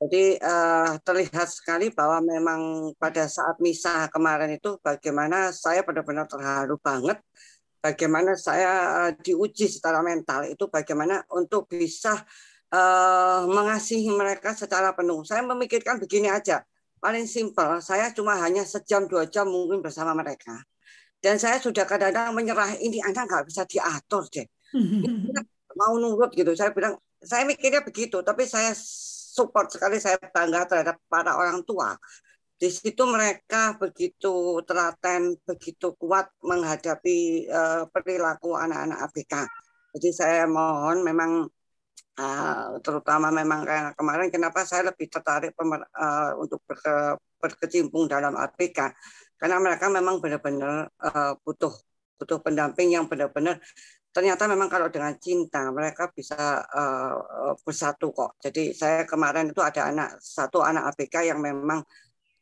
[0.02, 6.82] Jadi uh, terlihat sekali bahwa memang pada saat misa kemarin itu bagaimana saya benar-benar terharu
[6.82, 7.22] banget.
[7.82, 8.72] Bagaimana saya
[9.06, 12.18] uh, diuji secara mental itu bagaimana untuk bisa
[12.74, 15.22] uh, mengasihi mereka secara penuh.
[15.22, 16.66] Saya memikirkan begini aja,
[16.98, 20.66] paling simpel, saya cuma hanya sejam dua jam mungkin bersama mereka
[21.22, 24.48] dan saya sudah kadang-kadang menyerah ini anak nggak bisa diatur deh.
[25.80, 26.52] Mau nurut gitu.
[26.58, 31.96] Saya bilang saya mikirnya begitu tapi saya support sekali saya bangga terhadap para orang tua.
[32.58, 39.34] Di situ mereka begitu telaten begitu kuat menghadapi uh, perilaku anak-anak ABK
[39.96, 41.48] jadi saya mohon memang
[42.12, 48.92] Uh, terutama memang kayak kemarin kenapa saya lebih tertarik uh, untuk berke, berkecimpung dalam ABK
[49.42, 51.74] karena mereka memang benar-benar uh, butuh
[52.22, 53.58] butuh pendamping yang benar-benar
[54.14, 58.36] ternyata memang kalau dengan cinta mereka bisa uh, bersatu kok.
[58.44, 61.80] Jadi saya kemarin itu ada anak satu anak ABK yang memang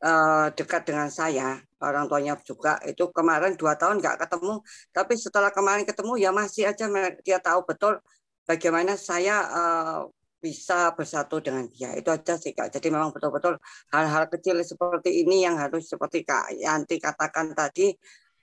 [0.03, 5.53] uh, dekat dengan saya, orang tuanya juga itu kemarin dua tahun nggak ketemu, tapi setelah
[5.53, 6.85] kemarin ketemu ya masih aja
[7.21, 8.01] dia tahu betul
[8.49, 10.01] bagaimana saya uh,
[10.39, 11.91] bisa bersatu dengan dia.
[11.99, 12.71] Itu aja sih Kak.
[12.73, 13.60] Jadi memang betul-betul
[13.91, 17.91] hal-hal kecil seperti ini yang harus seperti Kak Yanti katakan tadi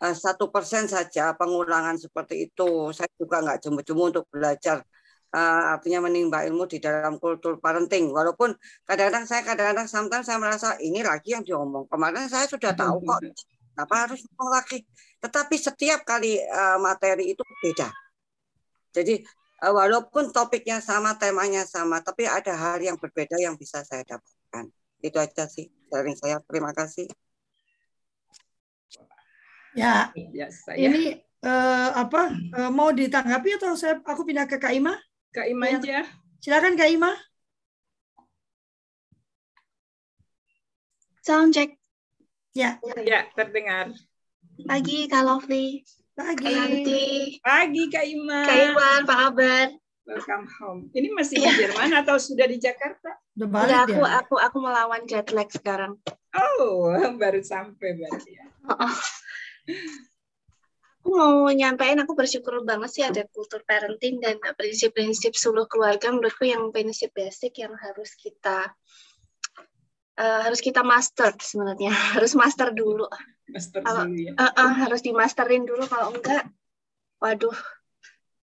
[0.05, 2.93] eh, satu persen saja pengulangan seperti itu.
[2.93, 4.85] Saya juga nggak jemu-jemu untuk belajar
[5.37, 8.09] uh, artinya menimba ilmu di dalam kultur parenting.
[8.13, 8.55] Walaupun
[8.87, 11.85] kadang-kadang saya kadang-kadang sometimes saya merasa ini lagi yang diomong.
[11.91, 13.21] Kemarin saya sudah tahu kok,
[13.75, 14.79] kenapa harus ngomong lagi.
[15.21, 17.89] Tetapi setiap kali uh, materi itu beda.
[18.97, 19.21] Jadi
[19.63, 24.69] walaupun topiknya sama, temanya sama, tapi ada hal yang berbeda yang bisa saya dapatkan.
[25.01, 26.41] Itu aja sih dari saya.
[26.45, 27.09] Terima kasih.
[29.77, 30.89] Ya, ya saya.
[30.89, 34.97] ini uh, apa uh, mau ditanggapi atau saya aku pindah ke Kak Ima?
[35.37, 35.77] Kak Ima ya.
[35.77, 35.99] aja.
[36.41, 37.13] Silakan Kak Ima.
[41.21, 41.77] Sound check.
[42.57, 42.81] Ya.
[43.05, 43.93] Ya, terdengar.
[44.65, 45.85] Pagi Kak Lovely.
[46.17, 46.49] Pagi.
[46.49, 48.41] Kak Pagi Kak Ima.
[48.49, 49.69] Kak Ima, apa kabar?
[50.09, 50.81] Welcome home.
[50.97, 51.69] Ini masih di iya.
[51.69, 53.21] Jerman atau sudah di Jakarta?
[53.37, 54.25] Udah balik aku, ya?
[54.25, 56.01] aku aku melawan jet lag sekarang.
[56.33, 56.89] Oh,
[57.21, 58.49] baru sampai berarti ya.
[58.65, 58.97] Oh, oh
[61.07, 66.43] aku mau nyampein aku bersyukur banget sih ada kultur parenting dan prinsip-prinsip suluh keluarga menurutku
[66.43, 68.75] yang prinsip basic yang harus kita
[70.19, 71.93] uh, harus kita master sebenarnya.
[72.19, 73.07] Harus master dulu.
[73.47, 74.33] Master kalau dulu ya.
[74.35, 75.87] uh, uh, harus dimasterin dulu.
[75.87, 76.51] Kalau enggak
[77.23, 77.55] waduh.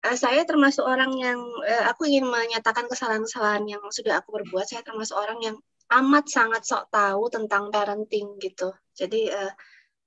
[0.04, 4.84] Uh, saya termasuk orang yang uh, aku ingin menyatakan kesalahan-kesalahan yang sudah aku perbuat saya
[4.84, 5.56] termasuk orang yang
[5.92, 8.72] amat sangat sok tahu tentang parenting gitu.
[8.96, 9.52] Jadi uh,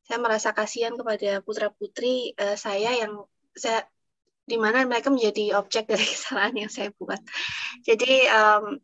[0.06, 3.82] saya merasa kasihan kepada putra putri uh, eh, saya yang saya
[4.46, 7.18] di mana mereka menjadi objek dari kesalahan yang saya buat.
[7.82, 8.78] Jadi um,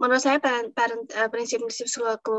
[0.00, 1.86] menurut saya eh, prinsip-prinsip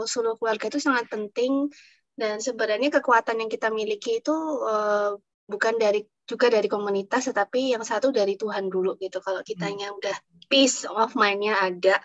[0.10, 1.70] suluh keluarga itu sangat penting
[2.18, 5.16] dan sebenarnya kekuatan yang kita miliki itu uh,
[5.48, 9.24] bukan dari juga dari komunitas tetapi yang satu dari Tuhan dulu gitu.
[9.24, 9.98] Kalau kitanya hmm.
[10.00, 10.18] udah
[10.52, 11.98] peace of mind-nya ada,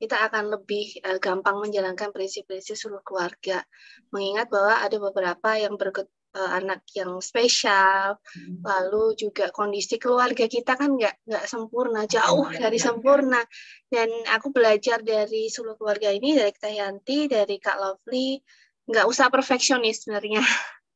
[0.00, 3.62] kita akan lebih uh, gampang menjalankan prinsip-prinsip seluruh keluarga.
[4.10, 8.64] Mengingat bahwa ada beberapa yang berke, uh, anak yang spesial, hmm.
[8.64, 12.86] lalu juga kondisi keluarga kita kan nggak nggak sempurna, jauh iya, dari iya.
[12.88, 13.40] sempurna.
[13.88, 18.40] Dan aku belajar dari seluruh keluarga ini dari Kak Yanti, dari Kak Lovely,
[18.88, 20.42] nggak usah perfeksionis sebenarnya.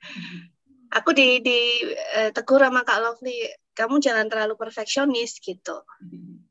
[0.02, 0.52] Hmm.
[0.96, 1.82] Aku di di
[2.16, 3.44] uh, tegur sama Kak Lovely,
[3.76, 5.84] kamu jangan terlalu perfeksionis gitu.
[6.00, 6.45] Hmm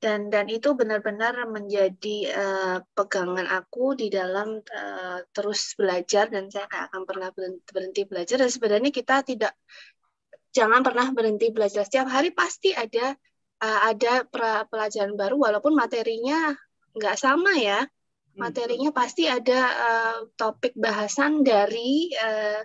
[0.00, 6.64] dan dan itu benar-benar menjadi uh, pegangan aku di dalam uh, terus belajar dan saya
[6.64, 8.36] tidak akan pernah berhenti, berhenti belajar.
[8.40, 9.52] Dan sebenarnya kita tidak
[10.56, 11.84] jangan pernah berhenti belajar.
[11.84, 13.12] Setiap hari pasti ada
[13.60, 14.24] uh, ada
[14.66, 16.56] pelajaran baru walaupun materinya
[16.96, 17.84] nggak sama ya.
[17.84, 18.46] Hmm.
[18.46, 22.62] materinya pasti ada uh, topik bahasan dari uh,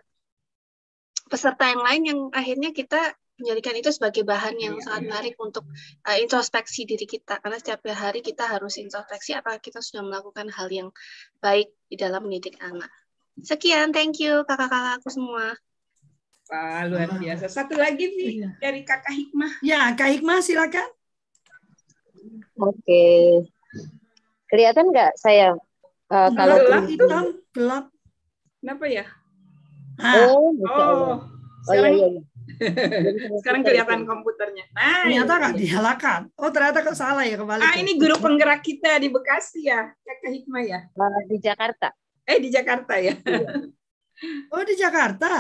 [1.26, 5.08] peserta yang lain yang akhirnya kita menjadikan itu sebagai bahan yang iya, sangat iya.
[5.12, 5.66] menarik untuk
[6.08, 10.72] uh, introspeksi diri kita karena setiap hari kita harus introspeksi apakah kita sudah melakukan hal
[10.72, 10.90] yang
[11.44, 12.88] baik di dalam mendidik anak.
[13.44, 15.60] Sekian, thank you kakak-kakakku semua.
[16.48, 17.50] Wah, luar biasa.
[17.50, 18.50] Satu lagi nih iya.
[18.62, 19.66] dari Kakak Hikmah.
[19.66, 20.88] Ya, Kak Hikmah silakan.
[22.56, 23.06] Oke.
[24.48, 25.58] Kelihatan nggak saya
[26.14, 27.86] uh, kalau gelap hitam, gelap.
[28.62, 29.06] Kenapa ya?
[30.00, 31.18] Oh, oh.
[31.66, 32.22] Oh, iya, iya.
[33.42, 34.66] Sekarang kelihatan komputernya.
[34.72, 36.22] Nah, ternyata nggak dinyalakan.
[36.40, 37.62] Oh, ternyata kok salah ya kembali.
[37.64, 40.80] Ah, ini guru penggerak kita di Bekasi ya, Kakak Hikmah ya?
[41.28, 41.88] Di Jakarta.
[42.26, 43.14] Eh, di Jakarta ya.
[43.16, 43.48] Iya.
[44.56, 45.32] oh, di Jakarta.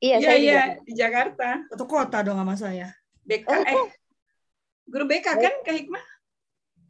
[0.00, 1.60] Iya, iya, iya di Jakarta.
[1.68, 2.88] Satu kota dong sama saya.
[3.20, 3.84] BK oh, eh
[4.88, 6.04] guru BK kan Kak Hikmah?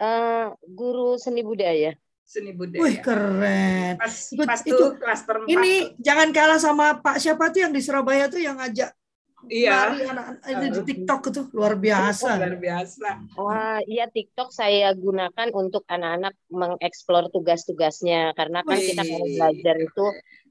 [0.01, 1.93] Uh, guru seni budaya
[2.31, 2.79] seni budaya.
[2.87, 3.99] Wih keren.
[3.99, 4.15] Pas,
[4.47, 8.39] pas itu, tuh klaster Ini jangan kalah sama Pak siapa tuh yang di Surabaya tuh
[8.39, 8.95] yang ngajak
[9.48, 9.96] Iya.
[10.44, 12.29] Ini di TikTok itu luar biasa.
[12.40, 13.09] Luar biasa.
[13.40, 18.87] Wah, iya TikTok saya gunakan untuk anak-anak mengeksplor tugas-tugasnya karena kan Wih.
[18.92, 20.07] kita kalau belajar itu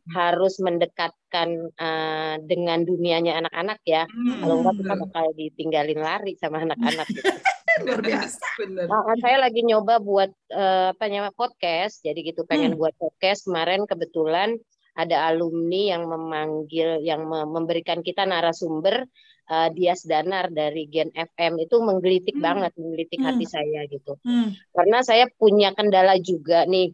[0.09, 4.09] harus mendekatkan uh, dengan dunianya anak-anak ya.
[4.09, 4.41] Hmm.
[4.41, 7.29] Kalau enggak kita bakal ditinggalin lari sama anak-anak gitu.
[7.85, 8.43] luar biasa.
[8.89, 12.79] Nah, saya lagi nyoba buat uh, apa namanya podcast, jadi gitu pengen hmm.
[12.81, 14.59] buat podcast kemarin kebetulan
[14.99, 19.07] ada alumni yang memanggil yang memberikan kita narasumber
[19.47, 22.43] uh, Dias Danar dari Gen FM itu menggelitik hmm.
[22.43, 23.27] banget menggelitik hmm.
[23.31, 24.75] hati saya gitu hmm.
[24.75, 26.91] karena saya punya kendala juga nih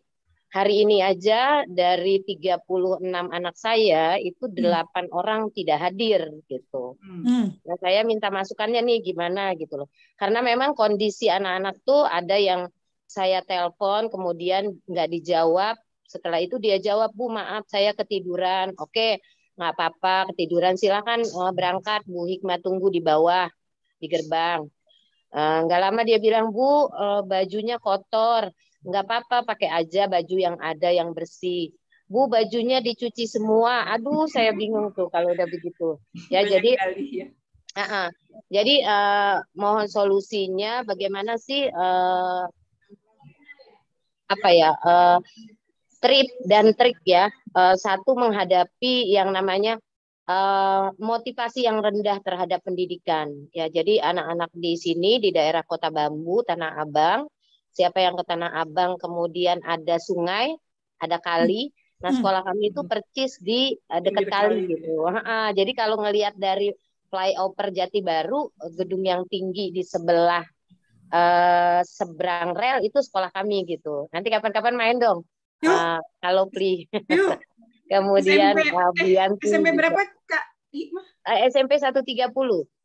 [0.56, 4.56] hari ini aja dari 36 anak saya itu hmm.
[4.56, 5.20] delapan hmm.
[5.20, 6.96] orang tidak hadir gitu.
[7.04, 7.52] Hmm.
[7.60, 9.92] Nah, saya minta masukannya nih gimana gitu loh.
[10.16, 12.72] Karena memang kondisi anak-anak tuh ada yang
[13.04, 15.76] saya telepon kemudian nggak dijawab
[16.16, 18.72] setelah itu dia jawab, Bu maaf saya ketiduran.
[18.80, 19.20] Oke,
[19.60, 23.52] nggak apa-apa ketiduran silakan oh, berangkat Bu Hikmat tunggu di bawah
[24.00, 24.64] di gerbang.
[25.36, 28.48] Uh, nggak lama dia bilang Bu uh, bajunya kotor,
[28.88, 31.76] nggak apa-apa pakai aja baju yang ada yang bersih.
[32.08, 33.92] Bu bajunya dicuci semua.
[33.92, 36.00] Aduh saya bingung tuh kalau udah begitu.
[36.32, 37.28] Ya Banyak jadi kali, ya.
[37.76, 38.08] Uh -uh.
[38.48, 42.48] Jadi uh, mohon solusinya bagaimana sih uh,
[44.26, 45.18] apa ya uh,
[46.06, 47.34] trip dan trik ya.
[47.58, 49.82] Uh, satu menghadapi yang namanya
[50.30, 53.34] uh, motivasi yang rendah terhadap pendidikan.
[53.50, 57.26] Ya, jadi anak-anak di sini di daerah Kota Bambu, Tanah Abang,
[57.74, 60.54] siapa yang ke Tanah Abang, kemudian ada sungai,
[61.02, 61.74] ada kali.
[62.04, 62.22] Nah, hmm.
[62.22, 65.10] sekolah kami itu percis di uh, dekat kali gitu.
[65.10, 66.70] Uh, jadi kalau ngelihat dari
[67.10, 70.44] flyover Jati Baru, gedung yang tinggi di sebelah
[71.10, 74.12] uh, seberang rel itu sekolah kami gitu.
[74.12, 75.24] Nanti kapan-kapan main dong.
[75.64, 76.90] Uh, kalau Pri.
[77.92, 79.46] Kemudian SMP, uh, Bianti.
[79.46, 80.46] SMP berapa Kak?
[81.26, 82.34] Uh, SMP 130.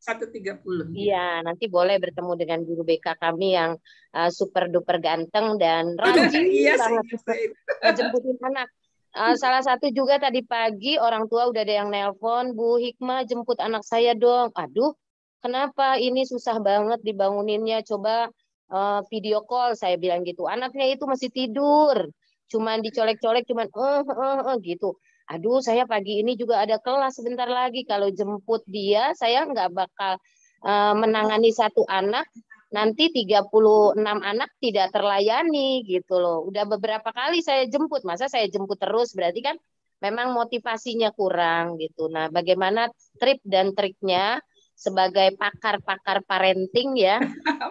[0.00, 0.96] 130.
[0.96, 3.76] Iya, nanti boleh bertemu dengan guru BK kami yang
[4.16, 7.04] uh, super duper ganteng dan rajin iya, banget
[7.98, 8.68] jemputin anak.
[9.11, 13.59] Uh, salah satu juga tadi pagi orang tua udah ada yang nelpon, Bu Hikmah jemput
[13.59, 14.54] anak saya dong.
[14.54, 14.94] Aduh,
[15.42, 17.83] kenapa ini susah banget dibanguninnya?
[17.83, 18.30] Coba
[18.70, 20.46] uh, video call saya bilang gitu.
[20.46, 22.06] Anaknya itu masih tidur,
[22.50, 24.98] cuman dicolek-colek, cuman eh uh, uh, uh, gitu.
[25.30, 27.86] Aduh, saya pagi ini juga ada kelas sebentar lagi.
[27.86, 30.18] Kalau jemput dia, saya nggak bakal
[30.66, 32.26] uh, menangani satu anak
[32.70, 36.46] nanti 36 anak tidak terlayani gitu loh.
[36.46, 39.56] Udah beberapa kali saya jemput, masa saya jemput terus berarti kan
[40.02, 42.08] memang motivasinya kurang gitu.
[42.08, 42.88] Nah, bagaimana
[43.20, 44.40] trip dan triknya
[44.80, 47.20] sebagai pakar-pakar parenting ya.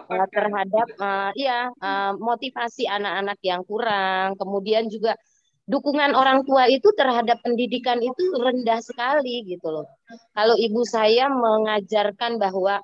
[0.06, 5.18] Uh, terhadap uh, ya uh, motivasi anak-anak yang kurang, kemudian juga
[5.66, 9.86] dukungan orang tua itu terhadap pendidikan itu rendah sekali gitu loh.
[10.34, 12.78] Kalau ibu saya mengajarkan bahwa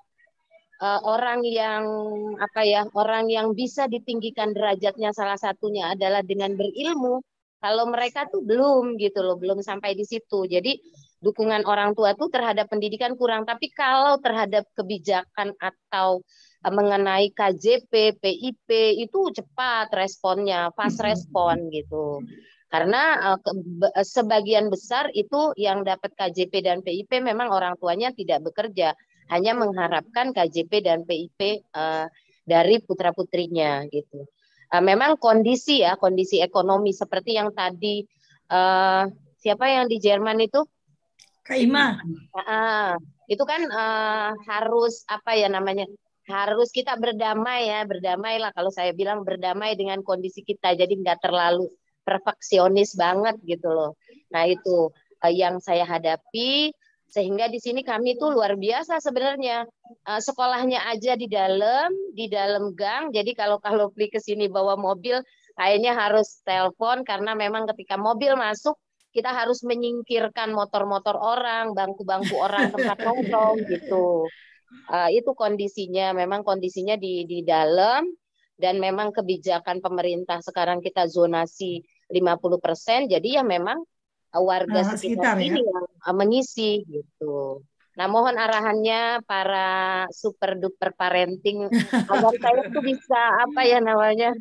[0.82, 1.82] uh, orang yang
[2.38, 7.22] apa ya orang yang bisa ditinggikan derajatnya salah satunya adalah dengan berilmu
[7.58, 10.46] kalau mereka tuh belum gitu loh belum sampai di situ.
[10.46, 10.78] Jadi
[11.20, 13.48] dukungan orang tua tuh terhadap pendidikan kurang.
[13.48, 16.20] Tapi kalau terhadap kebijakan atau
[16.64, 18.68] uh, mengenai KJP PIP
[19.00, 22.20] itu cepat responnya fast respon gitu.
[22.66, 23.52] Karena uh, ke,
[24.02, 28.92] sebagian besar itu yang dapat KJP dan PIP memang orang tuanya tidak bekerja.
[29.26, 32.06] Hanya mengharapkan KJP dan PIP uh, eh,
[32.46, 34.22] dari putra putrinya gitu.
[34.70, 38.06] Uh, memang kondisi ya kondisi ekonomi seperti yang tadi
[38.50, 39.06] uh,
[39.38, 40.66] siapa yang di Jerman itu
[41.46, 42.02] Kaima.
[42.34, 42.98] Uh,
[43.30, 45.86] itu kan uh, harus apa ya namanya
[46.26, 51.22] harus kita berdamai ya berdamai lah kalau saya bilang berdamai dengan kondisi kita jadi nggak
[51.22, 51.70] terlalu
[52.02, 53.94] perfeksionis banget gitu loh.
[54.34, 54.90] Nah itu
[55.22, 56.74] uh, yang saya hadapi
[57.06, 59.66] sehingga di sini kami tuh luar biasa sebenarnya.
[60.02, 63.14] Uh, sekolahnya aja di dalam, di dalam gang.
[63.14, 65.22] Jadi kalau kalau beli ke sini bawa mobil,
[65.54, 68.74] kayaknya harus telepon karena memang ketika mobil masuk
[69.16, 74.28] kita harus menyingkirkan motor-motor orang, bangku-bangku orang tempat nongkrong gitu.
[74.92, 78.04] Uh, itu kondisinya, memang kondisinya di di dalam
[78.60, 81.80] dan memang kebijakan pemerintah sekarang kita zonasi
[82.12, 83.80] 50%, jadi ya memang
[84.36, 85.72] warga nah, sekitar, sekitar ini ya.
[85.72, 87.64] yang mengisi gitu.
[87.96, 91.64] Nah, mohon arahannya para super duper parenting
[92.12, 94.36] agar saya tuh bisa apa ya namanya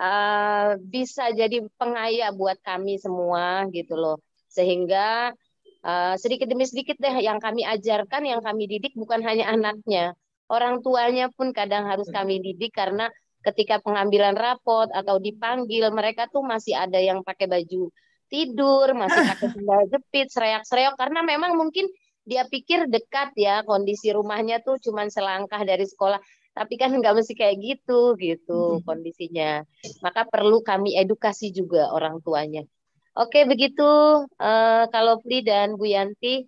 [0.00, 4.16] uh, bisa jadi pengaya buat kami semua gitu loh.
[4.48, 5.36] Sehingga
[5.84, 10.16] uh, sedikit demi sedikit deh yang kami ajarkan, yang kami didik bukan hanya anaknya,
[10.48, 16.44] orang tuanya pun kadang harus kami didik karena ketika pengambilan rapot atau dipanggil mereka tuh
[16.44, 17.88] masih ada yang pakai baju
[18.28, 20.94] tidur, masih pakai sendal jepit, sereak-sereok.
[20.96, 21.88] Karena memang mungkin
[22.24, 26.20] dia pikir dekat ya kondisi rumahnya tuh cuman selangkah dari sekolah
[26.60, 29.64] tapi kan nggak mesti kayak gitu gitu kondisinya
[30.04, 32.68] maka perlu kami edukasi juga orang tuanya
[33.16, 33.88] oke begitu
[34.28, 36.44] uh, kalau Pli dan Bu Yanti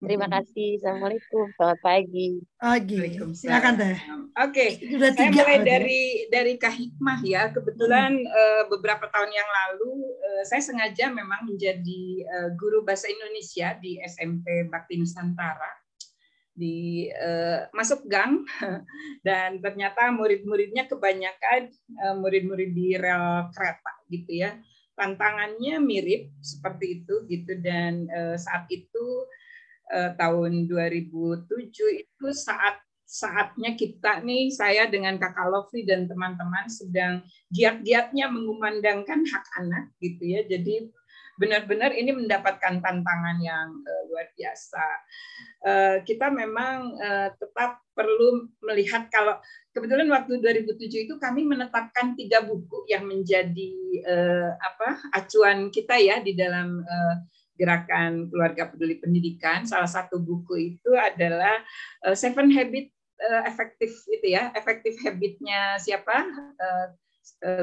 [0.00, 0.80] Terima kasih.
[0.80, 1.52] Assalamualaikum.
[1.60, 2.40] Selamat pagi.
[2.56, 3.20] Pagi.
[3.36, 4.00] Silakan teh.
[4.32, 4.80] Oke.
[4.88, 5.12] Okay.
[5.12, 7.52] Saya mulai dari dari Kak Hikmah ya.
[7.52, 8.32] Kebetulan hmm.
[8.32, 14.00] uh, beberapa tahun yang lalu uh, saya sengaja memang menjadi uh, guru bahasa Indonesia di
[14.00, 15.68] SMP Bakti Nusantara
[16.60, 18.44] di uh, masuk gang
[19.26, 21.72] dan ternyata murid-muridnya kebanyakan
[22.04, 24.60] uh, murid-murid di rel kereta gitu ya.
[24.92, 29.24] Tantangannya mirip seperti itu gitu dan uh, saat itu
[29.88, 31.48] eh, tahun 2007
[32.04, 32.76] itu saat
[33.10, 40.22] saatnya kita nih saya dengan Kakak Lofi dan teman-teman sedang giat-giatnya mengumandangkan hak anak gitu
[40.30, 40.46] ya.
[40.46, 40.94] Jadi
[41.40, 44.86] benar-benar ini mendapatkan tantangan yang uh, luar biasa.
[45.64, 49.40] Uh, kita memang uh, tetap perlu melihat kalau
[49.72, 53.72] kebetulan waktu 2007 itu kami menetapkan tiga buku yang menjadi
[54.04, 57.14] uh, apa acuan kita ya di dalam uh,
[57.56, 59.64] gerakan keluarga peduli pendidikan.
[59.64, 61.60] Salah satu buku itu adalah
[62.16, 62.88] Seven Habit
[63.44, 66.24] efektif itu ya, efektif habitnya siapa?
[66.56, 66.88] uh,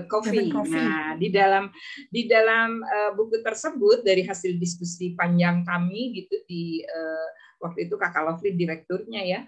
[0.09, 0.49] coffee.
[0.51, 1.69] Nah, di dalam
[2.09, 7.27] di dalam uh, buku tersebut dari hasil diskusi panjang kami gitu di uh,
[7.61, 9.39] waktu itu Kakak Lovely direkturnya ya,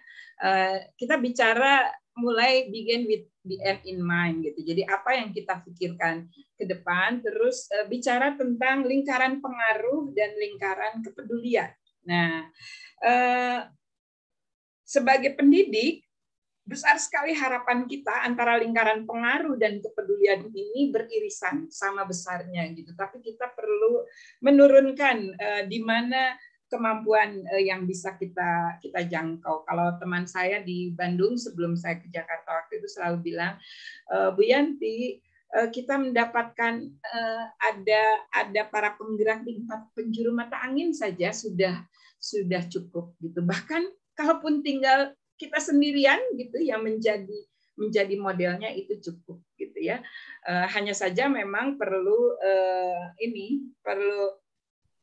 [0.41, 1.89] uh, kita bicara
[2.19, 4.73] mulai begin with the end in mind gitu.
[4.73, 10.99] Jadi apa yang kita pikirkan ke depan, terus uh, bicara tentang lingkaran pengaruh dan lingkaran
[11.05, 11.71] kepedulian.
[12.05, 12.49] Nah,
[13.05, 13.59] uh,
[14.83, 16.08] sebagai pendidik
[16.69, 22.93] besar sekali harapan kita antara lingkaran pengaruh dan kepedulian ini beririsan sama besarnya gitu.
[22.93, 24.05] Tapi kita perlu
[24.45, 26.37] menurunkan uh, di mana
[26.69, 29.65] kemampuan uh, yang bisa kita kita jangkau.
[29.65, 33.57] Kalau teman saya di Bandung sebelum saya ke Jakarta waktu itu selalu bilang,
[34.13, 36.77] uh, Bu Yanti, kita mendapatkan
[37.57, 41.89] ada ada para penggerak di empat penjuru mata angin saja sudah
[42.21, 43.41] sudah cukup gitu.
[43.41, 43.81] Bahkan
[44.13, 47.39] kalaupun tinggal kita sendirian gitu yang menjadi
[47.79, 50.03] menjadi modelnya itu cukup gitu ya.
[50.43, 54.35] Uh, hanya saja memang perlu uh, ini perlu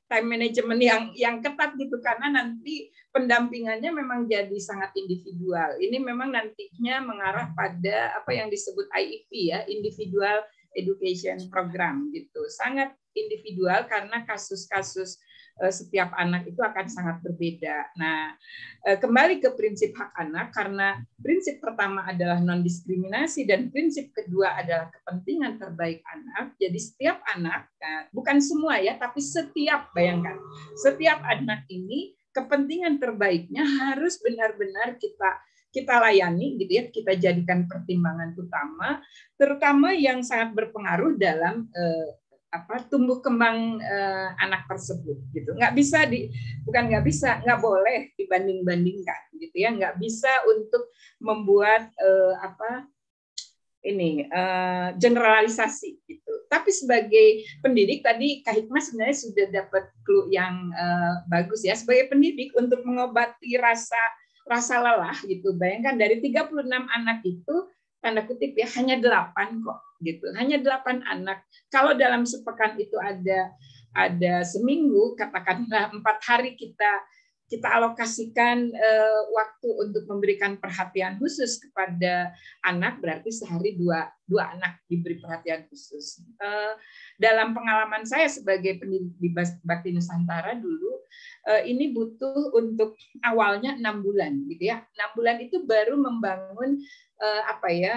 [0.07, 5.81] time management yang yang ketat gitu karena nanti pendampingannya memang jadi sangat individual.
[5.81, 10.45] Ini memang nantinya mengarah pada apa yang disebut IEP ya, individual
[10.77, 12.45] education program gitu.
[12.53, 15.25] Sangat individual karena kasus-kasus Eh,
[15.73, 17.97] setiap anak itu akan sangat berbeda.
[17.97, 18.37] Nah,
[18.85, 24.61] eh, kembali ke prinsip hak anak karena prinsip pertama adalah non diskriminasi dan prinsip kedua
[24.61, 26.53] adalah kepentingan terbaik anak.
[26.61, 30.37] Jadi setiap anak, nah, bukan semua ya, tapi setiap bayangkan,
[30.77, 35.41] setiap anak ini kepentingan terbaiknya harus benar-benar kita
[35.73, 39.05] kita layani gitu ya kita jadikan pertimbangan utama
[39.37, 42.09] terutama yang sangat berpengaruh dalam eh,
[42.63, 45.53] apa tumbuh kembang uh, anak tersebut gitu.
[45.53, 46.33] Nggak bisa di
[46.65, 49.71] bukan nggak bisa nggak boleh dibanding bandingkan gitu ya.
[49.73, 50.89] Nggak bisa untuk
[51.21, 52.89] membuat uh, apa
[53.87, 56.33] ini uh, generalisasi gitu.
[56.51, 60.73] Tapi sebagai pendidik tadi Kak sebenarnya sudah dapat clue yang
[61.31, 61.77] bagus ya.
[61.79, 63.99] Sebagai pendidik untuk mengobati rasa
[64.47, 65.55] rasa lelah gitu.
[65.59, 67.57] Bayangkan dari 36 anak itu
[68.01, 70.29] tanda kutip ya hanya delapan kok gitu.
[70.37, 71.45] Hanya delapan anak.
[71.73, 73.53] Kalau dalam sepekan itu ada
[73.97, 77.01] ada seminggu katakanlah empat hari kita
[77.47, 82.35] kita alokasikan uh, waktu untuk memberikan perhatian khusus kepada
[82.67, 86.27] anak berarti sehari dua dua anak diberi perhatian khusus.
[86.43, 86.75] Uh,
[87.23, 89.31] dalam pengalaman saya sebagai pendidik di
[89.63, 91.07] Bakti Nusantara dulu
[91.47, 96.83] uh, ini butuh untuk awalnya enam bulan gitu ya enam bulan itu baru membangun
[97.23, 97.95] uh, apa ya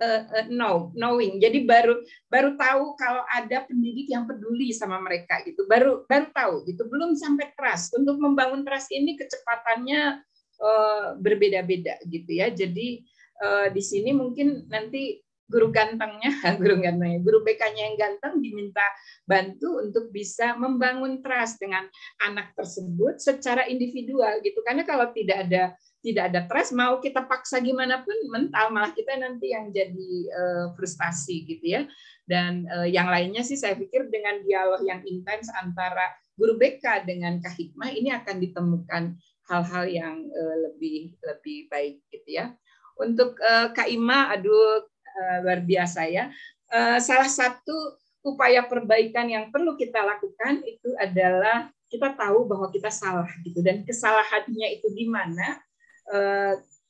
[0.00, 1.42] uh, uh, know, knowing.
[1.42, 5.66] Jadi baru baru tahu kalau ada pendidik yang peduli sama mereka gitu.
[5.68, 6.88] Baru baru tahu gitu.
[6.88, 7.92] Belum sampai trust.
[7.98, 10.22] Untuk membangun trust ini kecepatannya
[10.62, 12.48] uh, berbeda-beda gitu ya.
[12.52, 13.04] Jadi
[13.74, 15.18] di sini mungkin nanti
[15.52, 18.82] guru gantengnya, guru gantengnya, guru BK-nya yang ganteng diminta
[19.28, 21.84] bantu untuk bisa membangun trust dengan
[22.24, 24.64] anak tersebut secara individual gitu.
[24.64, 29.14] Karena kalau tidak ada tidak ada trust mau kita paksa gimana pun mental malah kita
[29.14, 31.82] nanti yang jadi uh, frustasi gitu ya.
[32.26, 37.38] Dan uh, yang lainnya sih saya pikir dengan dialog yang intens antara guru BK dengan
[37.38, 37.54] Kak
[37.94, 39.04] ini akan ditemukan
[39.46, 42.50] hal-hal yang uh, lebih lebih baik gitu ya.
[42.98, 46.34] Untuk uh, Kak Ima aduh uh, luar biasa ya.
[46.66, 47.94] Uh, salah satu
[48.26, 53.62] upaya perbaikan yang perlu kita lakukan itu adalah kita tahu bahwa kita salah gitu.
[53.62, 55.62] Dan kesalahannya itu di mana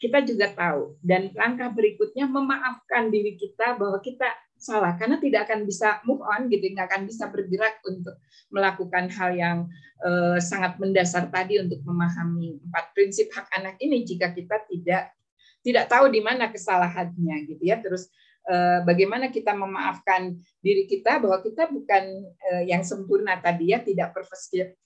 [0.03, 0.99] kita juga tahu.
[0.99, 4.27] Dan langkah berikutnya memaafkan diri kita bahwa kita
[4.59, 4.99] salah.
[4.99, 8.19] Karena tidak akan bisa move on gitu nggak akan bisa bergerak untuk
[8.51, 9.59] melakukan hal yang
[10.03, 15.15] uh, sangat mendasar tadi untuk memahami empat prinsip hak anak ini jika kita tidak
[15.63, 17.79] tidak tahu di mana kesalahannya gitu ya.
[17.79, 18.11] Terus
[18.51, 22.27] uh, bagaimana kita memaafkan diri kita bahwa kita bukan
[22.67, 24.15] yang sempurna tadi ya tidak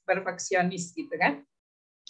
[0.05, 1.41] perfeksionis gitu kan.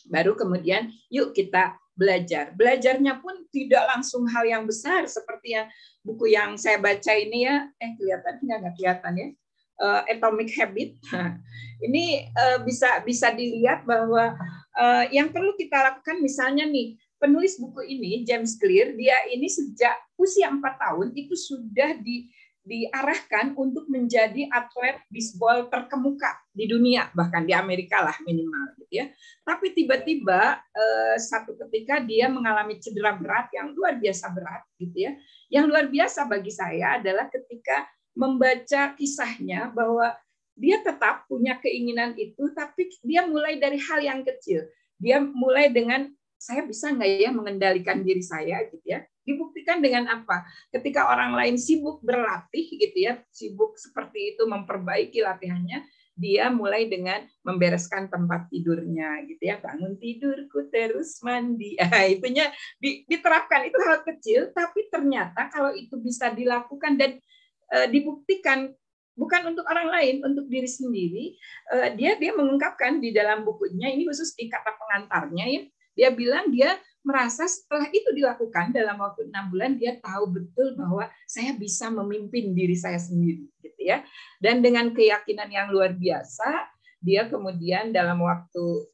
[0.06, 2.52] Baru kemudian yuk kita belajar.
[2.52, 5.66] Belajarnya pun tidak langsung hal yang besar seperti yang
[6.04, 7.66] buku yang saya baca ini ya.
[7.80, 9.28] Eh kelihatan nggak nggak kelihatan ya.
[9.76, 11.00] Uh, Atomic Habit.
[11.86, 14.36] ini uh, bisa bisa dilihat bahwa
[14.76, 19.96] uh, yang perlu kita lakukan misalnya nih penulis buku ini James Clear dia ini sejak
[20.20, 22.28] usia empat tahun itu sudah di
[22.66, 29.06] diarahkan untuk menjadi atlet bisbol terkemuka di dunia bahkan di Amerika lah minimal gitu ya
[29.46, 35.14] tapi tiba-tiba eh, satu ketika dia mengalami cedera berat yang luar biasa berat gitu ya
[35.46, 37.86] yang luar biasa bagi saya adalah ketika
[38.16, 40.16] membaca kisahnya bahwa
[40.56, 44.64] dia tetap punya keinginan itu, tapi dia mulai dari hal yang kecil.
[44.96, 46.08] Dia mulai dengan
[46.40, 49.04] saya bisa nggak ya mengendalikan diri saya gitu ya.
[49.26, 50.46] Dibuktikan dengan apa?
[50.70, 55.82] Ketika orang lain sibuk berlatih gitu ya, sibuk seperti itu memperbaiki latihannya,
[56.16, 59.60] dia mulai dengan membereskan tempat tidurnya gitu ya.
[59.60, 61.76] Bangun tidurku terus mandi.
[61.86, 62.48] Ah, itunya
[62.80, 63.68] diterapkan.
[63.68, 67.20] Itu hal kecil tapi ternyata kalau itu bisa dilakukan dan
[67.68, 68.72] e, dibuktikan
[69.16, 71.36] bukan untuk orang lain untuk diri sendiri
[71.72, 75.62] e, dia dia mengungkapkan di dalam bukunya ini khusus di kata pengantarnya ya.
[75.96, 81.06] Dia bilang dia merasa setelah itu dilakukan dalam waktu enam bulan dia tahu betul bahwa
[81.30, 83.46] saya bisa memimpin diri saya sendiri
[83.78, 84.02] ya.
[84.42, 86.66] Dan dengan keyakinan yang luar biasa,
[86.98, 88.90] dia kemudian dalam waktu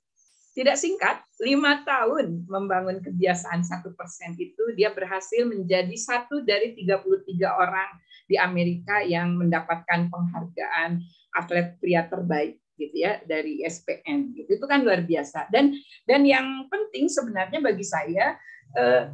[0.52, 7.24] tidak singkat, lima tahun membangun kebiasaan satu persen itu, dia berhasil menjadi satu dari 33
[7.48, 7.88] orang
[8.28, 11.00] di Amerika yang mendapatkan penghargaan
[11.32, 14.58] atlet pria terbaik gitu ya dari SPN gitu.
[14.60, 15.48] Itu kan luar biasa.
[15.52, 15.76] Dan
[16.08, 18.36] dan yang penting sebenarnya bagi saya
[18.76, 19.12] eh,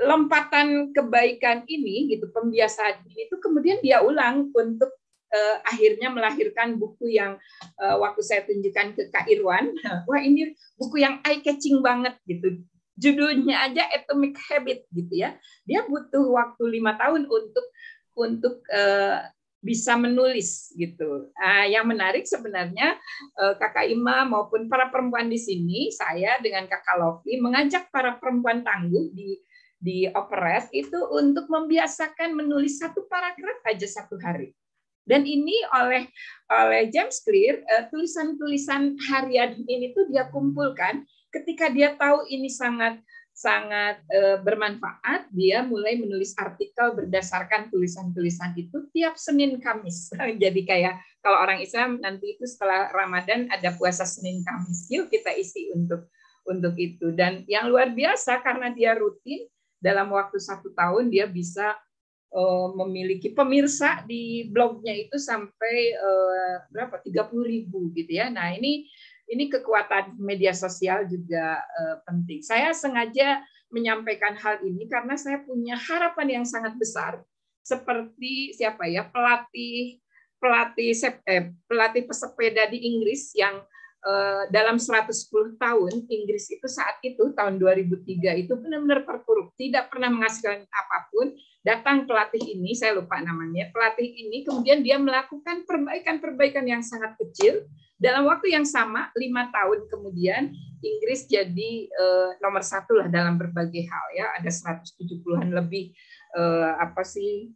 [0.00, 4.88] lompatan kebaikan ini gitu pembiasaan ini itu kemudian dia ulang untuk
[5.34, 7.36] uh, akhirnya melahirkan buku yang
[7.76, 9.74] uh, waktu saya tunjukkan ke Kak Irwan.
[10.08, 12.64] Wah ini buku yang eye catching banget gitu.
[12.94, 15.36] Judulnya aja Atomic Habit gitu ya.
[15.66, 17.66] Dia butuh waktu lima tahun untuk
[18.14, 19.18] untuk uh,
[19.64, 21.32] bisa menulis gitu.
[21.40, 23.00] Nah, yang menarik sebenarnya
[23.56, 29.08] kakak Ima maupun para perempuan di sini, saya dengan kakak Lofi mengajak para perempuan tangguh
[29.16, 29.40] di
[29.84, 34.56] di Operet itu untuk membiasakan menulis satu paragraf aja satu hari.
[35.04, 36.08] Dan ini oleh
[36.48, 42.96] oleh James Clear eh, tulisan-tulisan harian ini tuh dia kumpulkan ketika dia tahu ini sangat
[43.34, 50.14] sangat eh, bermanfaat, dia mulai menulis artikel berdasarkan tulisan-tulisan itu tiap Senin Kamis.
[50.42, 55.34] Jadi kayak kalau orang Islam nanti itu setelah Ramadan ada puasa Senin Kamis, yuk kita
[55.34, 56.06] isi untuk
[56.46, 57.10] untuk itu.
[57.10, 59.50] Dan yang luar biasa karena dia rutin,
[59.82, 61.76] dalam waktu satu tahun dia bisa
[62.32, 68.32] uh, memiliki pemirsa di blognya itu sampai uh, berapa 30 ribu gitu ya.
[68.32, 68.88] Nah ini
[69.28, 72.44] ini kekuatan media sosial juga uh, penting.
[72.44, 73.40] Saya sengaja
[73.72, 77.18] menyampaikan hal ini karena saya punya harapan yang sangat besar
[77.64, 79.98] seperti siapa ya pelatih
[80.36, 80.92] pelatih
[81.24, 83.64] eh, pelatih pesepeda di Inggris yang
[84.04, 90.12] Eh, dalam 110 tahun Inggris itu saat itu tahun 2003 itu benar-benar terpuruk, tidak pernah
[90.12, 91.32] menghasilkan apa pun.
[91.64, 97.64] Datang pelatih ini, saya lupa namanya, pelatih ini kemudian dia melakukan perbaikan-perbaikan yang sangat kecil
[97.96, 100.52] dalam waktu yang sama lima tahun kemudian
[100.84, 105.96] Inggris jadi eh, nomor satu lah dalam berbagai hal ya ada 170-an lebih
[106.36, 107.48] eh, apa sih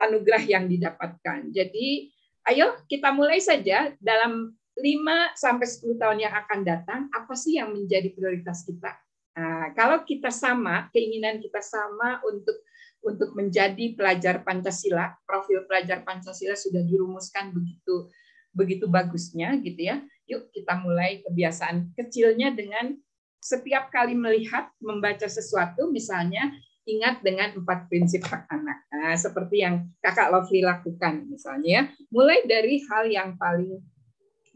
[0.00, 1.52] anugerah yang didapatkan.
[1.52, 2.08] Jadi
[2.50, 7.76] ayo kita mulai saja dalam 5 sampai 10 tahun yang akan datang, apa sih yang
[7.76, 8.96] menjadi prioritas kita?
[9.32, 12.56] Nah, kalau kita sama, keinginan kita sama untuk
[13.02, 18.08] untuk menjadi pelajar Pancasila, profil pelajar Pancasila sudah dirumuskan begitu
[18.54, 20.00] begitu bagusnya gitu ya.
[20.30, 22.94] Yuk kita mulai kebiasaan kecilnya dengan
[23.42, 26.54] setiap kali melihat membaca sesuatu misalnya
[26.86, 28.86] ingat dengan empat prinsip hak anak.
[28.90, 31.82] Nah, seperti yang Kakak Lovely lakukan misalnya ya.
[32.10, 33.82] Mulai dari hal yang paling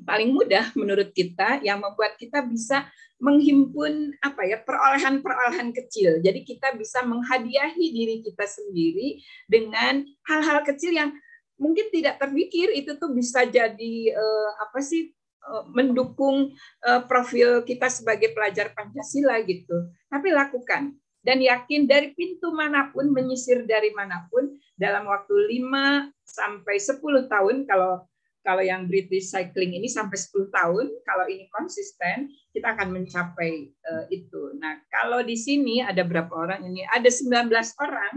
[0.05, 2.85] paling mudah menurut kita yang membuat kita bisa
[3.17, 6.21] menghimpun apa ya perolehan-perolehan kecil.
[6.21, 11.11] Jadi kita bisa menghadiahi diri kita sendiri dengan hal-hal kecil yang
[11.57, 15.17] mungkin tidak terpikir itu tuh bisa jadi uh, apa sih
[15.49, 16.53] uh, mendukung
[16.85, 19.89] uh, profil kita sebagai pelajar Pancasila gitu.
[20.13, 20.93] Tapi lakukan
[21.25, 27.33] dan yakin dari pintu mana pun menyisir dari mana pun dalam waktu 5 sampai 10
[27.33, 28.05] tahun kalau
[28.47, 34.07] kalau yang British Cycling ini sampai 10 tahun, kalau ini konsisten, kita akan mencapai uh,
[34.07, 34.55] itu.
[34.63, 36.87] Nah, kalau di sini ada berapa orang ini?
[36.87, 37.51] Ada 19
[37.83, 38.15] orang.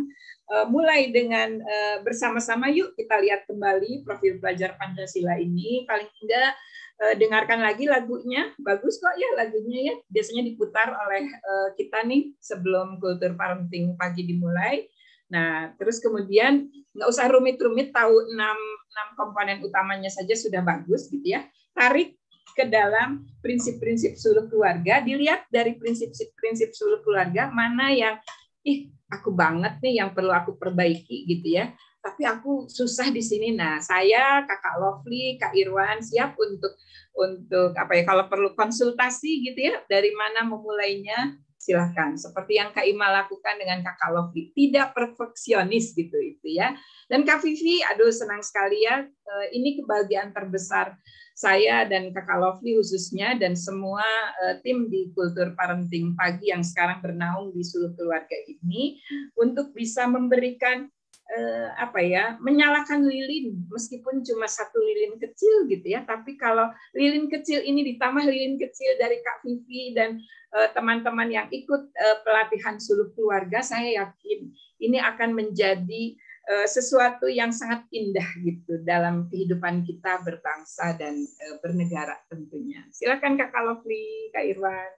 [0.49, 5.89] Uh, mulai dengan uh, bersama-sama yuk kita lihat kembali profil pelajar Pancasila ini.
[5.89, 6.53] Paling tidak
[7.01, 8.53] uh, dengarkan lagi lagunya.
[8.61, 9.95] Bagus kok ya lagunya ya.
[10.13, 14.85] Biasanya diputar oleh uh, kita nih sebelum kultur parenting pagi dimulai.
[15.29, 18.57] Nah, terus kemudian nggak usah rumit-rumit tahu enam
[18.89, 21.45] enam komponen utamanya saja sudah bagus gitu ya.
[21.77, 22.17] Tarik
[22.57, 28.17] ke dalam prinsip-prinsip suluh keluarga, dilihat dari prinsip-prinsip suluh keluarga mana yang
[28.65, 31.71] ih aku banget nih yang perlu aku perbaiki gitu ya.
[31.99, 33.51] Tapi aku susah di sini.
[33.53, 36.73] Nah, saya Kakak Lovely, Kak Irwan siap untuk
[37.15, 42.15] untuk apa ya kalau perlu konsultasi gitu ya, dari mana memulainya silahkan.
[42.15, 46.71] Seperti yang Kak Ima lakukan dengan Kakak Lofi, tidak perfeksionis gitu itu ya.
[47.11, 50.95] Dan Kak Vivi, aduh senang sekali ya, eh, ini kebahagiaan terbesar
[51.35, 54.03] saya dan Kakak Lovely khususnya dan semua
[54.47, 58.99] eh, tim di Kultur Parenting Pagi yang sekarang bernaung di seluruh keluarga ini
[59.35, 60.87] untuk bisa memberikan
[61.29, 66.01] eh, apa ya menyalakan lilin meskipun cuma satu lilin kecil gitu ya.
[66.03, 70.17] Tapi kalau lilin kecil ini ditambah lilin kecil dari Kak Vivi dan
[70.57, 74.49] eh, teman-teman yang ikut eh, pelatihan suluh keluarga saya yakin
[74.81, 76.17] ini akan menjadi
[76.49, 82.81] eh, sesuatu yang sangat indah gitu dalam kehidupan kita berbangsa dan eh, bernegara tentunya.
[82.89, 84.91] Silakan Kak Lovely Kak Irwan.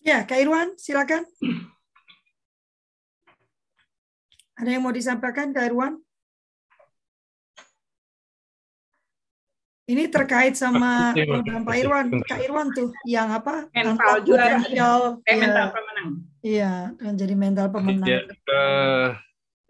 [0.00, 1.28] Ya Kak Irwan silakan
[4.56, 6.00] Ada yang mau disampaikan, Kak Irwan?
[9.86, 13.70] Ini terkait sama program Pak Irwan, Kak Irwan tuh yang apa?
[13.70, 14.58] Mental juara,
[15.22, 16.08] eh, mental pemenang.
[16.42, 16.72] Iya,
[17.14, 18.08] jadi mental pemenang.
[18.10, 19.14] Ya, uh,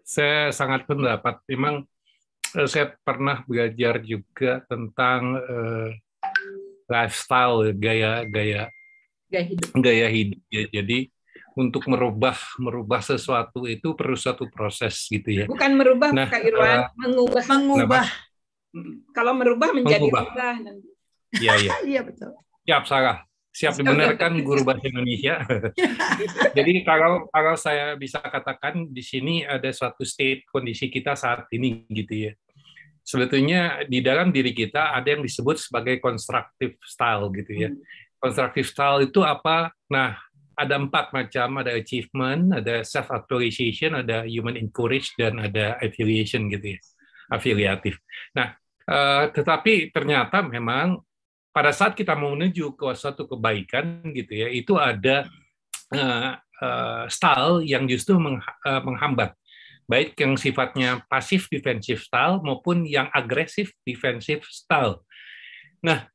[0.01, 1.37] saya sangat pendapat.
[1.45, 1.85] Memang
[2.57, 5.93] uh, saya pernah belajar juga tentang uh,
[6.89, 8.73] lifestyle, gaya gaya
[9.29, 9.69] gaya hidup.
[9.77, 10.41] Gaya hidup.
[10.49, 11.13] Ya, jadi
[11.57, 15.45] untuk merubah merubah sesuatu itu perlu satu proses gitu ya.
[15.49, 17.43] Bukan merubah nah, Kak Irwan, uh, mengubah.
[17.49, 18.05] Mengubah.
[19.09, 20.61] Kalau merubah menjadi mengubah.
[20.61, 20.89] nanti.
[21.41, 21.73] Iya, iya.
[21.97, 22.37] Iya betul.
[22.61, 23.25] Siap salah.
[23.57, 25.41] Siap dibenarkan guru bahasa Indonesia.
[26.57, 31.89] Jadi kalau kalau saya bisa katakan di sini ada suatu state kondisi kita saat ini
[31.89, 32.31] gitu ya.
[33.01, 37.69] Sebetulnya di dalam diri kita ada yang disebut sebagai constructive style gitu ya.
[37.73, 37.81] Hmm.
[38.21, 39.71] Constructive style itu apa?
[39.87, 40.19] Nah,
[40.57, 46.73] ada empat macam, ada achievement, ada self actualization, ada human encourage dan ada affiliation gitu
[46.73, 46.79] ya,
[47.29, 48.01] afiliatif.
[48.33, 48.57] Nah,
[48.89, 50.97] uh, tetapi ternyata memang
[51.53, 55.29] pada saat kita mau menuju ke suatu kebaikan gitu ya, itu ada
[55.93, 59.37] uh, uh, style yang justru uh, menghambat
[59.87, 65.05] baik yang sifatnya pasif defensive style maupun yang agresif defensive style.
[65.79, 66.11] Nah,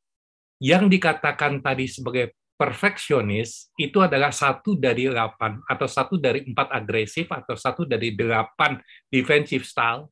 [0.61, 7.27] yang dikatakan tadi sebagai perfeksionis itu adalah satu dari delapan atau satu dari empat agresif
[7.27, 8.79] atau satu dari delapan
[9.11, 10.07] defensive style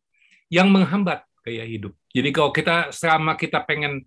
[0.51, 1.95] yang menghambat gaya hidup.
[2.11, 4.03] Jadi kalau kita selama kita pengen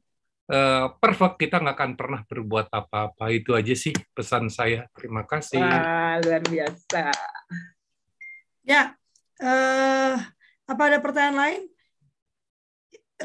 [0.52, 3.32] uh, perfect kita nggak akan pernah berbuat apa-apa.
[3.32, 4.92] Itu aja sih pesan saya.
[4.92, 5.64] Terima kasih.
[5.64, 7.16] Wah, luar biasa.
[8.68, 9.00] Ya,
[9.40, 10.20] uh,
[10.68, 11.64] apa ada pertanyaan lain?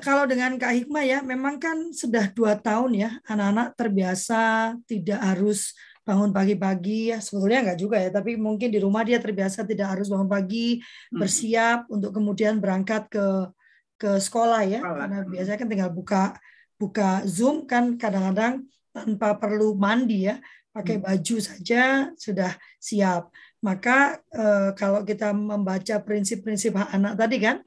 [0.00, 5.76] Kalau dengan Kak Hikmah ya, memang kan sudah dua tahun ya, anak-anak terbiasa tidak harus
[6.08, 10.08] bangun pagi-pagi ya sebetulnya enggak juga ya tapi mungkin di rumah dia terbiasa tidak harus
[10.08, 11.20] bangun pagi hmm.
[11.20, 11.94] bersiap hmm.
[12.00, 13.52] untuk kemudian berangkat ke
[14.00, 14.98] ke sekolah ya sekolah.
[15.04, 16.24] karena biasanya kan tinggal buka
[16.80, 18.64] buka zoom kan kadang-kadang
[18.96, 20.40] tanpa perlu mandi ya
[20.72, 21.04] pakai hmm.
[21.04, 23.28] baju saja sudah siap
[23.60, 27.60] maka eh, kalau kita membaca prinsip-prinsip hak anak tadi kan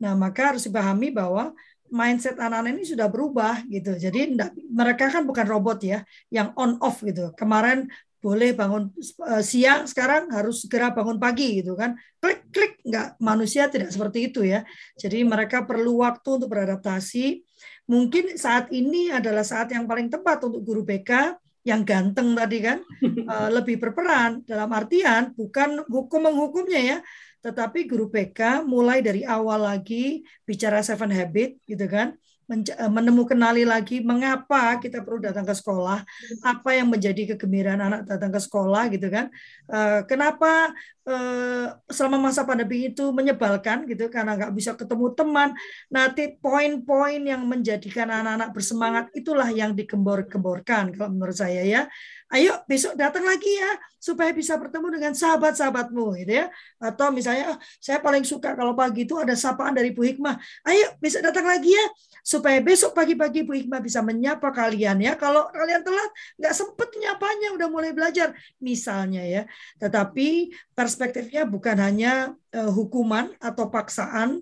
[0.00, 1.52] Nah, maka harus dipahami bahwa
[1.92, 3.98] mindset anak-anak ini sudah berubah gitu.
[3.98, 4.34] Jadi
[4.70, 6.00] mereka kan bukan robot ya,
[6.32, 7.34] yang on off gitu.
[7.36, 7.90] Kemarin
[8.20, 8.92] boleh bangun
[9.24, 11.96] uh, siang, sekarang harus segera bangun pagi gitu kan.
[12.20, 14.64] Klik klik nggak manusia tidak seperti itu ya.
[14.96, 17.42] Jadi mereka perlu waktu untuk beradaptasi.
[17.90, 22.80] Mungkin saat ini adalah saat yang paling tepat untuk guru BK yang ganteng tadi kan
[23.28, 26.98] uh, lebih berperan dalam artian bukan hukum menghukumnya ya
[27.40, 32.12] tetapi guru PK mulai dari awal lagi bicara seven habit gitu kan
[32.50, 36.02] eh, menemukan kenali lagi mengapa kita perlu datang ke sekolah,
[36.42, 39.30] apa yang menjadi kegembiraan anak datang ke sekolah gitu kan.
[39.70, 40.74] Eh, kenapa
[41.06, 45.54] eh, selama masa pandemi itu menyebalkan gitu karena nggak bisa ketemu teman.
[45.94, 51.86] Nanti poin-poin yang menjadikan anak-anak bersemangat itulah yang dikembor-gemborkan kalau menurut saya ya
[52.30, 56.46] ayo besok datang lagi ya supaya bisa bertemu dengan sahabat-sahabatmu gitu ya.
[56.80, 60.40] Atau misalnya oh, saya paling suka kalau pagi itu ada sapaan dari Bu Hikmah.
[60.64, 61.86] Ayo besok datang lagi ya
[62.24, 65.18] supaya besok pagi-pagi Bu Hikmah bisa menyapa kalian ya.
[65.20, 66.10] Kalau kalian telat
[66.40, 69.42] nggak sempet nyapanya udah mulai belajar misalnya ya.
[69.76, 74.40] Tetapi perspektifnya bukan hanya uh, hukuman atau paksaan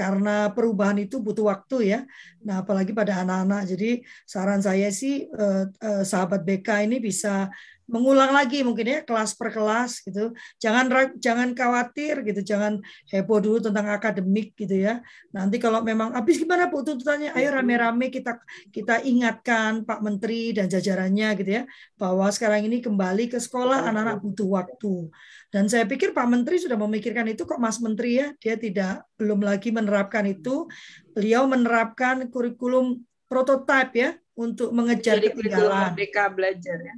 [0.00, 2.00] karena perubahan itu butuh waktu ya.
[2.40, 3.68] Nah, apalagi pada anak-anak.
[3.68, 7.52] Jadi saran saya sih eh, eh, sahabat BK ini bisa
[7.90, 10.30] mengulang lagi mungkin ya kelas per kelas gitu.
[10.62, 10.86] Jangan
[11.18, 12.78] jangan khawatir gitu, jangan
[13.10, 15.02] heboh dulu tentang akademik gitu ya.
[15.34, 17.34] Nanti kalau memang habis gimana Bu tuntutannya?
[17.34, 18.38] Ayo rame-rame kita
[18.70, 21.62] kita ingatkan Pak Menteri dan jajarannya gitu ya
[21.98, 25.10] bahwa sekarang ini kembali ke sekolah anak-anak butuh waktu.
[25.50, 29.42] Dan saya pikir Pak Menteri sudah memikirkan itu kok Mas Menteri ya, dia tidak belum
[29.42, 30.70] lagi menerapkan itu.
[31.10, 35.92] Beliau menerapkan kurikulum prototipe ya untuk mengejar Jadi ketinggalan.
[35.98, 36.94] BK belajar ya.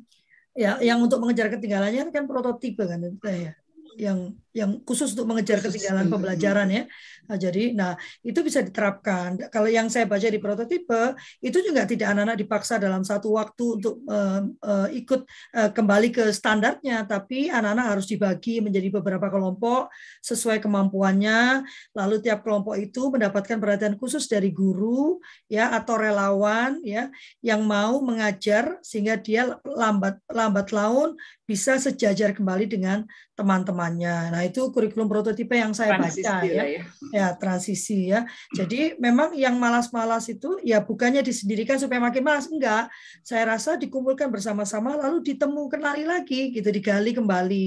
[0.53, 3.53] Ya, yang untuk mengejar ketinggalannya kan prototipe kan ya
[3.96, 6.84] yang yang khusus untuk mengejar ketinggalan pembelajaran ya.
[7.28, 9.48] Nah, jadi, nah itu bisa diterapkan.
[9.48, 14.05] Kalau yang saya baca di prototipe itu juga tidak anak-anak dipaksa dalam satu waktu untuk
[14.05, 15.24] uh, uh, ikut
[15.57, 19.88] uh, kembali ke standarnya, tapi anak-anak harus dibagi menjadi beberapa kelompok
[20.20, 21.64] sesuai kemampuannya.
[21.96, 27.09] Lalu tiap kelompok itu mendapatkan perhatian khusus dari guru ya atau relawan ya
[27.40, 33.05] yang mau mengajar sehingga dia lambat lambat laun bisa sejajar kembali dengan
[33.36, 34.32] teman-temannya.
[34.32, 36.64] Nah, itu kurikulum prototipe yang saya transisi baca ya.
[36.64, 36.82] ya.
[37.12, 38.20] Ya, transisi ya.
[38.53, 42.90] Jadi memang yang malas-malas itu ya bukannya disendirikan supaya makin malas, enggak.
[43.22, 47.66] Saya rasa dikumpulkan bersama-sama lalu ditemu kenali lagi gitu, digali kembali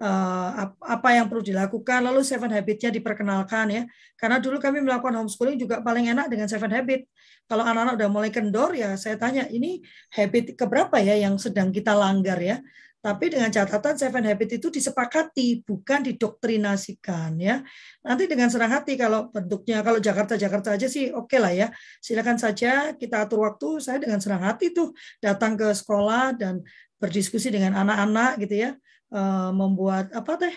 [0.00, 3.82] uh, apa yang perlu dilakukan lalu seven habit-nya diperkenalkan ya.
[4.18, 7.04] Karena dulu kami melakukan homeschooling juga paling enak dengan seven habit.
[7.50, 9.82] Kalau anak-anak udah mulai kendor ya saya tanya ini
[10.14, 12.62] habit keberapa ya yang sedang kita langgar ya
[13.02, 17.58] tapi dengan catatan Seven Habit itu disepakati, bukan didoktrinasikan ya.
[18.06, 21.68] Nanti dengan senang hati kalau bentuknya kalau Jakarta Jakarta aja sih oke okay lah ya.
[21.98, 23.82] Silakan saja kita atur waktu.
[23.82, 26.62] Saya dengan senang hati tuh datang ke sekolah dan
[27.02, 28.70] berdiskusi dengan anak-anak gitu ya,
[29.10, 30.54] eh, membuat apa teh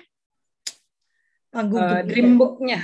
[1.56, 2.84] panggung uh, dream booknya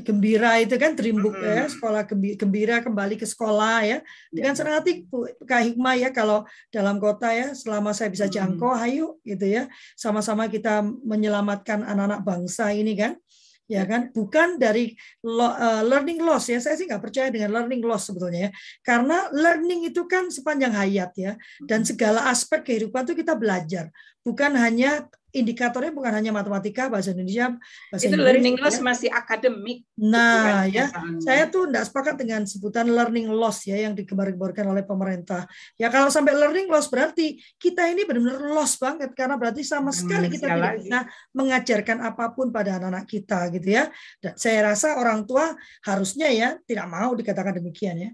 [0.00, 1.56] gembira itu kan dream book mm -hmm.
[1.60, 2.02] ya sekolah
[2.40, 3.98] gembira kembali ke sekolah ya.
[4.32, 5.04] Dengan senang hati
[5.44, 8.86] Kak Hikmah ya kalau dalam kota ya selama saya bisa jangkau mm -hmm.
[8.88, 9.68] ayo gitu ya.
[9.92, 13.20] Sama-sama kita menyelamatkan anak-anak bangsa ini kan
[13.68, 14.08] ya kan.
[14.16, 14.96] Bukan dari
[15.28, 18.50] uh, learning loss ya saya sih nggak percaya dengan learning loss sebetulnya ya.
[18.80, 21.32] Karena learning itu kan sepanjang hayat ya
[21.68, 23.92] dan segala aspek kehidupan itu kita belajar.
[24.24, 27.56] Bukan hanya indikatornya bukan hanya matematika, bahasa Indonesia,
[27.88, 28.82] bahasa itu Inggris, learning loss ya.
[28.84, 29.78] masih akademik.
[29.96, 30.92] Nah, ya,
[31.24, 35.48] saya tuh tidak sepakat dengan sebutan learning loss ya yang digembar-gemborkan oleh pemerintah.
[35.80, 40.28] Ya kalau sampai learning loss berarti kita ini benar-benar loss banget karena berarti sama sekali
[40.28, 41.00] kita tidak bisa
[41.32, 43.88] mengajarkan apa pun pada anak-anak kita gitu ya.
[44.20, 45.56] Dan saya rasa orang tua
[45.88, 48.12] harusnya ya tidak mau dikatakan demikian ya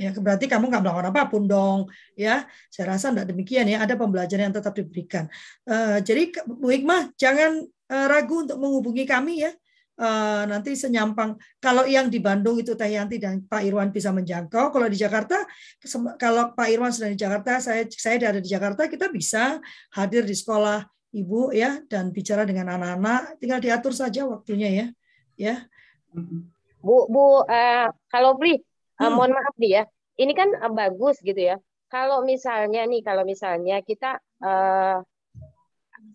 [0.00, 2.48] ya berarti kamu nggak melakukan apa pun dong ya.
[2.72, 3.84] Saya rasa tidak demikian ya.
[3.84, 5.28] Ada pembelajaran yang tetap diberikan.
[5.68, 9.52] Uh, jadi Bu Hikmah jangan uh, ragu untuk menghubungi kami ya.
[10.00, 11.36] Uh, nanti senyampang.
[11.60, 14.72] Kalau yang di Bandung itu Teh Yanti dan Pak Irwan bisa menjangkau.
[14.72, 15.44] Kalau di Jakarta
[16.16, 19.60] kalau Pak Irwan sedang di Jakarta saya saya ada di Jakarta kita bisa
[19.92, 23.36] hadir di sekolah Ibu ya dan bicara dengan anak-anak.
[23.36, 24.86] Tinggal diatur saja waktunya ya.
[25.36, 25.54] Ya.
[26.80, 28.64] Bu Bu uh, kalau beli
[29.00, 29.82] Uh, mohon maaf nih ya,
[30.20, 31.56] ini kan uh, bagus gitu ya.
[31.88, 35.00] Kalau misalnya nih, kalau misalnya kita uh,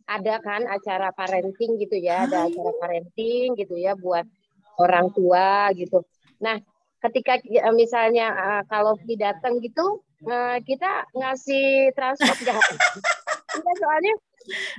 [0.06, 4.24] ada kan acara parenting gitu ya, ada acara parenting gitu ya buat
[4.78, 6.06] orang tua gitu.
[6.40, 6.62] Nah,
[7.10, 12.62] ketika uh, misalnya uh, kalau datang gitu, uh, kita ngasih transport nggak?
[13.82, 14.14] soalnya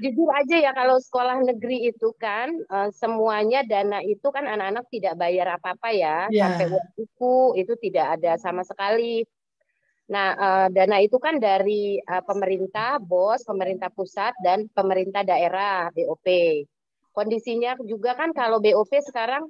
[0.03, 5.15] jujur aja ya kalau sekolah negeri itu kan uh, semuanya dana itu kan anak-anak tidak
[5.19, 6.53] bayar apa-apa ya yeah.
[6.53, 9.27] sampai uang buku itu tidak ada sama sekali.
[10.07, 16.27] Nah uh, dana itu kan dari uh, pemerintah bos, pemerintah pusat dan pemerintah daerah BOP.
[17.11, 19.49] Kondisinya juga kan kalau BOP sekarang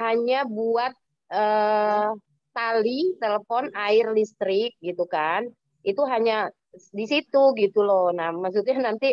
[0.00, 0.94] hanya buat
[1.28, 2.16] uh,
[2.56, 5.44] tali, telepon, air, listrik gitu kan.
[5.84, 8.14] Itu hanya di situ gitu loh.
[8.14, 9.12] Nah maksudnya nanti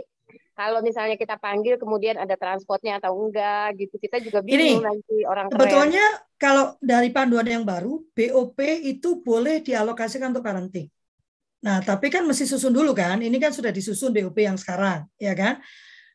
[0.57, 5.15] kalau misalnya kita panggil kemudian ada transportnya atau enggak gitu kita juga bingung Ini, nanti
[5.21, 5.61] orang keren.
[5.61, 6.05] Sebetulnya
[6.41, 10.89] kalau dari panduan yang baru BOP itu boleh dialokasikan untuk parenting.
[11.61, 13.21] Nah, tapi kan mesti susun dulu kan.
[13.21, 15.61] Ini kan sudah disusun BOP yang sekarang, ya kan?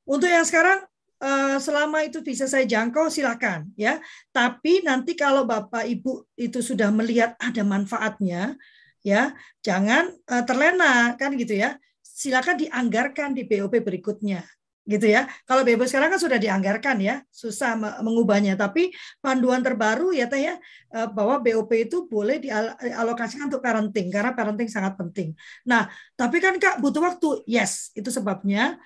[0.03, 0.91] Untuk yang sekarang
[1.23, 4.03] eh, selama itu bisa saya jangkau silakan ya.
[4.35, 8.59] Tapi nanti kalau Bapak Ibu itu sudah melihat ada manfaatnya
[9.07, 11.79] ya, jangan eh, terlena kan gitu ya
[12.13, 14.45] silakan dianggarkan di BOP berikutnya
[14.83, 15.31] gitu ya.
[15.47, 18.59] Kalau BOP sekarang kan sudah dianggarkan ya, susah mengubahnya.
[18.59, 18.91] Tapi
[19.23, 20.55] panduan terbaru ya teh ya
[20.93, 25.33] eh, bahwa BOP itu boleh dialokasikan untuk parenting karena parenting sangat penting.
[25.65, 25.89] Nah,
[26.19, 27.47] tapi kan Kak butuh waktu.
[27.47, 28.77] Yes, itu sebabnya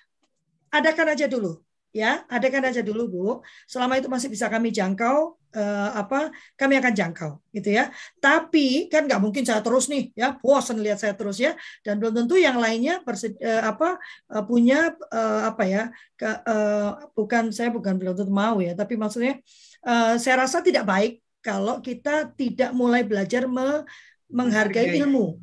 [0.71, 1.66] adakan aja dulu
[1.97, 3.27] ya adakan aja dulu bu.
[3.65, 6.29] Selama itu masih bisa kami jangkau eh, apa
[6.61, 7.89] kami akan jangkau gitu ya.
[8.21, 10.37] Tapi kan nggak mungkin saya terus nih ya.
[10.37, 11.57] Bosan lihat saya terus ya.
[11.81, 13.97] Dan belum tentu yang lainnya persedi, eh, apa
[14.29, 15.83] eh, punya eh, apa ya
[16.21, 18.77] ke, eh, bukan saya bukan belum tentu mau ya.
[18.77, 19.41] Tapi maksudnya
[19.89, 23.89] eh, saya rasa tidak baik kalau kita tidak mulai belajar me,
[24.29, 25.41] menghargai ilmu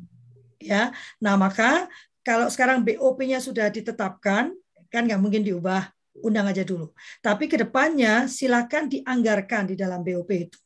[0.62, 0.94] ya.
[1.18, 1.90] Nah maka
[2.22, 4.54] kalau sekarang BOP-nya sudah ditetapkan
[4.88, 6.94] kan nggak mungkin diubah undang aja dulu.
[7.18, 10.58] Tapi ke depannya silakan dianggarkan di dalam BOP itu.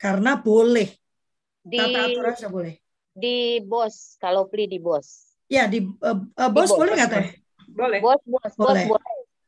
[0.00, 0.88] Karena boleh.
[1.64, 2.74] Di, Tata aturan sudah boleh.
[3.14, 5.36] Di bos, kalau beli di bos.
[5.48, 7.26] Ya, di uh, uh, bos di boleh nggak teh?
[7.72, 7.98] Boleh.
[8.00, 8.86] Bos, bos, bos, Boleh.
[8.88, 9.04] bos.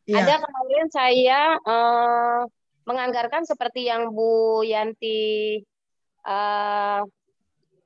[0.07, 0.23] Iya.
[0.23, 2.41] Ada kemarin saya eh,
[2.87, 5.59] menganggarkan seperti yang Bu Yanti
[6.23, 7.03] eh,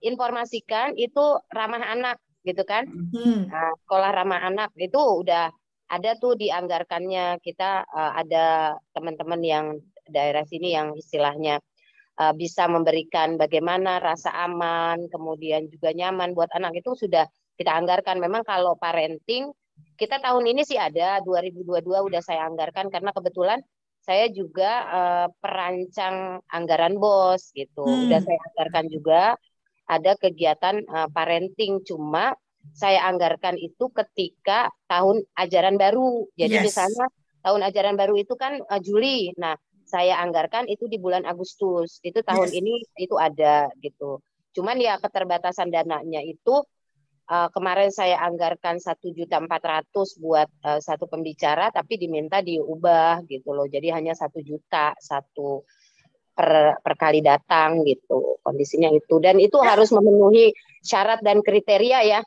[0.04, 2.88] informasikan itu ramah anak gitu kan.
[2.88, 3.48] Hmm.
[3.48, 5.48] Nah, sekolah ramah anak itu udah
[5.90, 9.66] ada tuh dianggarkannya kita eh, ada teman-teman yang
[10.06, 11.58] daerah sini yang istilahnya
[12.18, 17.26] eh, bisa memberikan bagaimana rasa aman, kemudian juga nyaman buat anak itu sudah
[17.58, 18.22] kita anggarkan.
[18.22, 19.50] Memang kalau parenting
[19.98, 23.60] kita tahun ini sih ada 2022 udah saya anggarkan karena kebetulan
[24.00, 27.84] saya juga eh, perancang anggaran bos gitu.
[27.84, 28.08] Hmm.
[28.08, 29.22] Udah saya anggarkan juga
[29.90, 32.32] ada kegiatan eh, parenting cuma
[32.72, 36.28] saya anggarkan itu ketika tahun ajaran baru.
[36.36, 36.64] Jadi Yes.
[36.72, 37.06] misalnya
[37.40, 39.32] tahun ajaran baru itu kan eh, Juli.
[39.36, 41.98] Nah, saya anggarkan itu di bulan Agustus.
[42.00, 42.58] Itu tahun Yes.
[42.62, 44.22] ini itu ada gitu.
[44.54, 46.62] Cuman ya keterbatasan dananya itu
[47.30, 53.22] eh, kemarin saya anggarkan satu juta empat ratus buat eh, satu pembicara, tapi diminta diubah
[53.26, 53.66] gitu loh.
[53.70, 55.62] Jadi hanya satu juta satu
[56.34, 58.38] per, per kali datang gitu.
[58.42, 59.74] Kondisinya itu dan itu Ya.
[59.74, 60.50] harus memenuhi
[60.80, 62.20] syarat dan kriteria ya.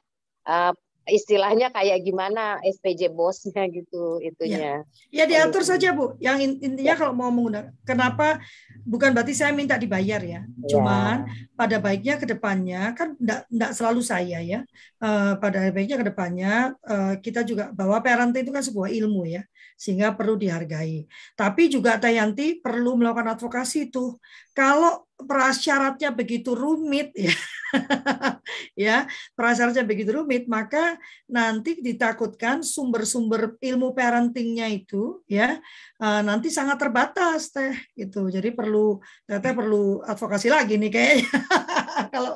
[0.44, 0.74] Eh,
[1.04, 4.88] istilahnya kayak gimana SPJ bosnya gitu itunya.
[5.12, 5.72] Ya diatur Kondisi.
[5.76, 6.16] saja Bu.
[6.16, 8.40] Yang in- intinya kalau mau menggunakan, kenapa
[8.88, 10.48] bukan berarti saya minta dibayar ya.
[10.64, 11.28] Cuman
[11.60, 14.64] pada baiknya ke depannya kan enggak, enggak selalu saya ya.
[15.04, 16.54] Eh, pada baiknya ke depannya
[16.88, 19.44] eh, kita juga bahwa parenting itu kan sebuah ilmu ya,
[19.76, 21.04] sehingga perlu dihargai.
[21.36, 24.16] Tapi juga Teh Yanti perlu melakukan advokasi itu.
[24.56, 27.34] Kalau prasyaratnya begitu rumit ya.
[28.86, 28.98] ya,
[29.34, 35.58] prasyaratnya begitu rumit, maka nanti ditakutkan sumber-sumber ilmu parentingnya itu ya
[35.98, 38.30] eh, nanti sangat terbatas teh gitu.
[38.30, 41.30] Jadi perlu teteh perlu advokasi lagi nih kayaknya.
[42.14, 42.32] kalau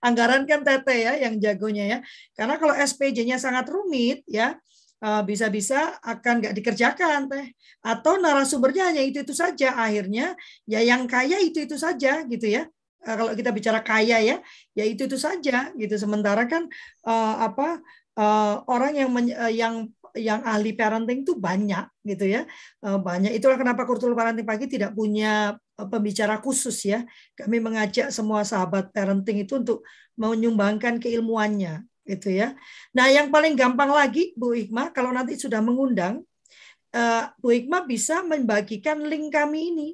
[0.00, 1.98] anggaran kan teteh ya yang jagonya ya.
[2.32, 4.56] Karena kalau SPJ-nya sangat rumit ya
[5.22, 7.46] bisa-bisa akan nggak dikerjakan teh.
[7.86, 9.78] Atau narasumbernya hanya itu itu saja.
[9.78, 10.34] Akhirnya
[10.66, 12.66] ya yang kaya itu itu saja gitu ya.
[13.06, 14.36] Eh, kalau kita bicara kaya ya
[14.74, 15.94] ya itu itu saja gitu.
[15.94, 16.66] Sementara kan
[17.06, 17.78] eh, apa
[18.18, 19.74] eh, orang yang men- eh, yang
[20.18, 22.42] yang ahli parenting itu banyak gitu ya.
[22.82, 23.30] Eh, banyak.
[23.38, 27.06] Itulah kenapa kultur parenting pagi tidak punya eh, pembicara khusus ya.
[27.38, 29.86] Kami mengajak semua sahabat parenting itu untuk
[30.18, 32.56] menyumbangkan keilmuannya gitu ya
[32.96, 36.24] nah yang paling gampang lagi Bu Hikmah kalau nanti sudah mengundang
[36.96, 39.88] eh, Bu Hikmah bisa membagikan link kami ini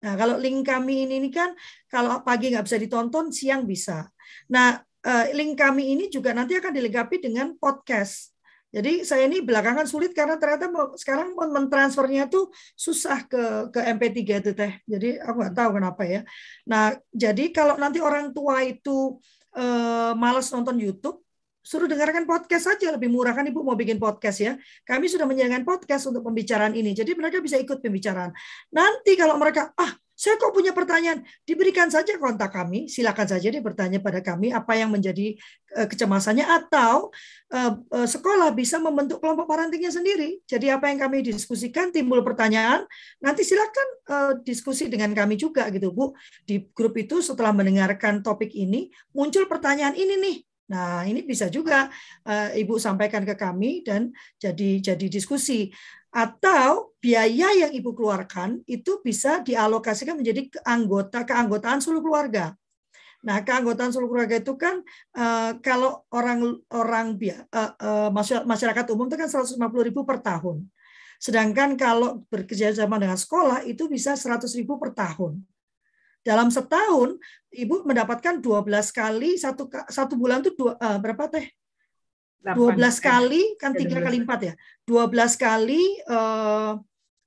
[0.00, 1.52] Nah, kalau link kami ini, ini kan
[1.84, 4.08] kalau pagi nggak bisa ditonton, siang bisa.
[4.48, 8.32] Nah, eh, link kami ini juga nanti akan dilengkapi dengan podcast.
[8.70, 14.50] Jadi saya ini belakangan sulit karena ternyata sekarang mentransfernya tuh susah ke ke MP3 itu
[14.54, 14.72] teh.
[14.86, 16.20] Jadi aku nggak tahu kenapa ya.
[16.70, 19.18] Nah, jadi kalau nanti orang tua itu
[19.56, 21.22] eh, malas nonton YouTube,
[21.60, 23.32] suruh dengarkan podcast saja lebih murah.
[23.36, 24.52] Kan ibu mau bikin podcast ya.
[24.84, 28.32] Kami sudah menyediakan podcast untuk pembicaraan ini jadi mereka bisa ikut pembicaraan.
[28.74, 33.64] Nanti kalau mereka ah saya kok punya pertanyaan diberikan saja kontak kami silakan saja dia
[33.64, 35.32] bertanya pada kami apa yang menjadi
[35.80, 37.08] eh, kecemasannya atau
[37.48, 40.44] eh, eh, sekolah bisa membentuk kelompok parentingnya sendiri.
[40.44, 42.84] Jadi apa yang kami diskusikan timbul pertanyaan
[43.24, 43.88] nanti silakan
[44.44, 46.12] diskusi dengan kami juga gitu bu.
[46.44, 50.36] Di grup itu setelah mendengarkan topik ini muncul pertanyaan ini nih.
[50.70, 51.90] Nah, ini bisa juga
[52.22, 55.74] eh, Ibu sampaikan ke kami dan jadi jadi diskusi.
[56.10, 62.58] Atau biaya yang Ibu keluarkan itu bisa dialokasikan menjadi anggota keanggotaan seluruh keluarga.
[63.20, 64.82] Nah, keanggotaan seluruh keluarga itu kan
[65.14, 70.66] eh, kalau orang orang eh, eh, masya- masyarakat umum itu kan 150 ribu per tahun.
[71.20, 75.44] Sedangkan kalau bekerja sama dengan sekolah itu bisa 100 ribu per tahun.
[76.24, 77.16] Dalam setahun
[77.52, 81.48] ibu mendapatkan 12 kali satu satu bulan tuh dua, berapa teh?
[82.40, 84.06] 12 kali kan 3 12.
[84.06, 84.54] kali 4 ya.
[84.88, 86.72] 12 kali eh,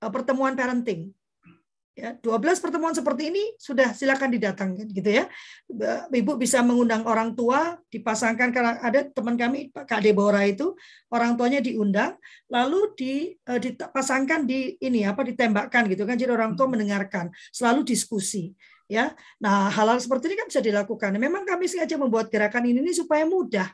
[0.02, 1.14] eh, pertemuan parenting.
[1.94, 5.30] Ya, 12 pertemuan seperti ini sudah silakan didatangkan gitu ya.
[6.10, 10.74] Ibu bisa mengundang orang tua, dipasangkan karena ada teman kami Pak Kak Deborah itu
[11.14, 12.18] orang tuanya diundang
[12.50, 17.86] lalu di eh, dipasangkan di ini apa ditembakkan gitu kan jadi orang tua mendengarkan, selalu
[17.86, 18.58] diskusi
[18.90, 19.14] ya.
[19.38, 21.14] Nah, hal-hal seperti ini kan bisa dilakukan.
[21.22, 23.70] Memang kami sengaja membuat gerakan ini, ini supaya mudah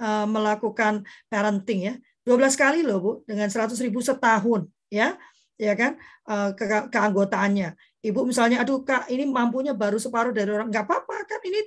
[0.00, 1.94] eh, melakukan parenting ya.
[2.24, 5.14] 12 kali loh Bu dengan 100 ribu setahun ya.
[5.60, 7.76] Ya kan eh, ke keanggotaannya.
[8.00, 11.60] Ibu misalnya aduh Kak ini mampunya baru separuh dari orang nggak apa-apa kan ini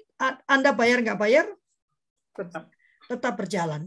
[0.50, 1.46] Anda bayar nggak bayar
[2.34, 2.74] Tetap.
[3.06, 3.86] tetap berjalan.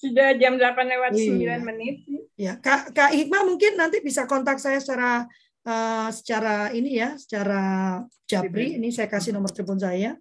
[0.00, 1.60] Sudah jam 8 lewat Iya.
[1.60, 1.94] 9 menit.
[2.34, 5.28] Ya, Kak, Kak Hikmah mungkin nanti bisa kontak saya secara
[5.62, 7.62] eh, secara ini ya, secara
[8.26, 8.80] Jabri.
[8.80, 10.16] Ini saya kasih nomor telepon saya.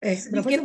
[0.00, 0.64] Eh, sedikit,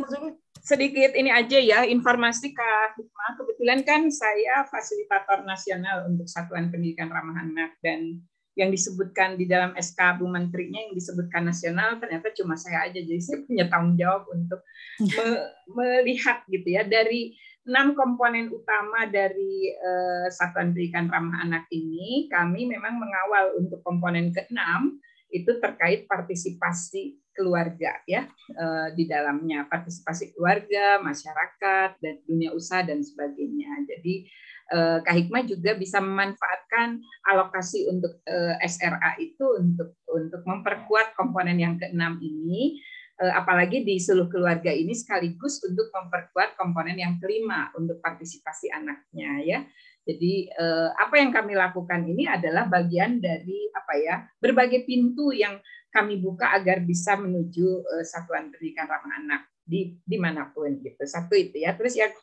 [0.64, 3.30] sedikit ini aja ya informasi Kak Hikmah.
[3.36, 8.24] Kebetulan kan saya fasilitator nasional untuk Satuan Pendidikan Ramah Anak dan
[8.56, 12.96] yang disebutkan di dalam SK Bu Menterinya yang disebutkan nasional ternyata cuma saya aja.
[12.96, 14.64] Jadi saya punya tanggung jawab untuk
[15.20, 15.28] me
[15.68, 16.88] melihat gitu ya.
[16.88, 17.36] Dari
[17.68, 24.32] enam komponen utama dari uh, Satuan Pendidikan Ramah Anak ini kami memang mengawal untuk komponen
[24.32, 24.96] keenam
[25.28, 28.24] itu terkait partisipasi keluarga ya
[28.56, 34.26] uh, di dalamnya partisipasi keluarga masyarakat dan dunia usaha dan sebagainya jadi
[34.72, 36.98] eh, Kak Hikmah juga bisa memanfaatkan
[37.30, 42.82] alokasi untuk eh, SRA itu untuk untuk memperkuat komponen yang keenam ini
[43.22, 49.30] eh, apalagi di seluruh keluarga ini sekaligus untuk memperkuat komponen yang kelima untuk partisipasi anaknya
[49.46, 49.60] ya.
[50.06, 55.58] Jadi eh, apa yang kami lakukan ini adalah bagian dari apa ya berbagai pintu yang
[55.90, 61.02] kami buka agar bisa menuju eh, satuan pendidikan ramah anak di di mana pun gitu.
[61.02, 61.74] Satu itu ya.
[61.74, 62.14] Terus yang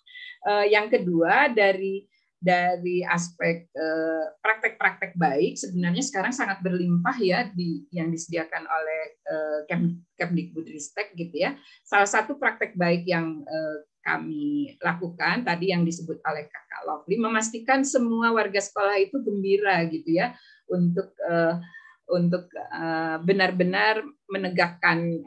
[0.48, 2.08] eh, yang kedua dari
[2.44, 9.60] dari aspek eh, praktek-praktek baik sebenarnya sekarang sangat berlimpah ya di yang disediakan oleh eh,
[10.20, 11.56] Kemdikbudristek gitu ya.
[11.88, 17.88] Salah satu praktek baik yang eh, kami lakukan tadi yang disebut oleh Kakak Lovely memastikan
[17.88, 20.36] semua warga sekolah itu gembira gitu ya
[20.68, 21.16] untuk
[22.12, 22.51] untuk
[23.24, 25.24] benar-benar menegakkan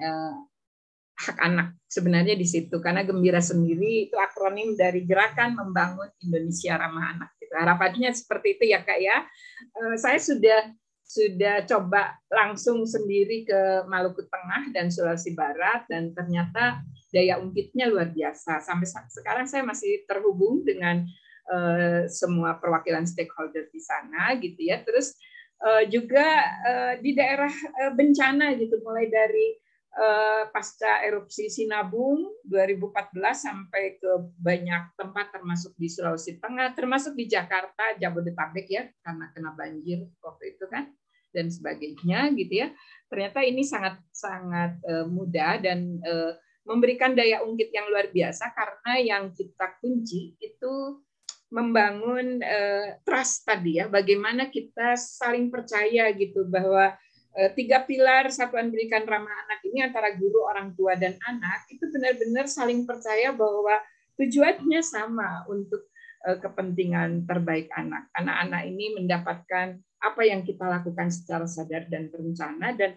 [1.16, 2.76] hak anak sebenarnya di situ.
[2.78, 7.30] Karena gembira sendiri itu akronim dari gerakan membangun Indonesia ramah anak.
[7.40, 7.54] Gitu.
[7.56, 9.24] harapannya seperti itu ya kak ya.
[9.56, 10.74] Eh, saya sudah
[11.06, 16.82] sudah coba langsung sendiri ke Maluku Tengah dan Sulawesi Barat dan ternyata
[17.12, 21.06] daya ungkitnya luar biasa sampai sekarang saya masih terhubung dengan
[21.50, 25.14] uh, semua perwakilan stakeholder di sana gitu ya terus
[25.62, 26.26] uh, juga
[26.66, 29.58] uh, di daerah uh, bencana gitu mulai dari
[29.96, 37.24] Eh, pasca erupsi Sinabung 2014 sampai ke banyak tempat termasuk di Sulawesi Tengah, termasuk di
[37.24, 40.92] Jakarta, Jabodetabek ya karena kena banjir waktu itu kan
[41.32, 42.68] dan sebagainya gitu ya.
[43.08, 46.36] Ternyata ini sangat sangat uh, mudah dan uh,
[46.66, 51.00] memberikan daya ungkit yang luar biasa karena yang kita kunci itu
[51.46, 56.98] membangun uh, trust tadi ya, bagaimana kita saling percaya gitu bahwa
[57.36, 61.84] Eh, tiga pilar satuan pendidikan ramah anak ini antara guru, orang tua, dan anak itu
[61.92, 63.76] benar-benar saling percaya bahwa
[64.16, 65.84] tujuannya sama untuk
[66.24, 68.08] eh, kepentingan terbaik anak.
[68.16, 72.96] Anak-anak ini mendapatkan apa yang kita lakukan secara sadar dan berencana dan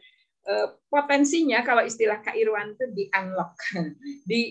[0.89, 3.54] potensinya kalau istilah Kak Irwan itu di unlock,
[4.30, 4.41] di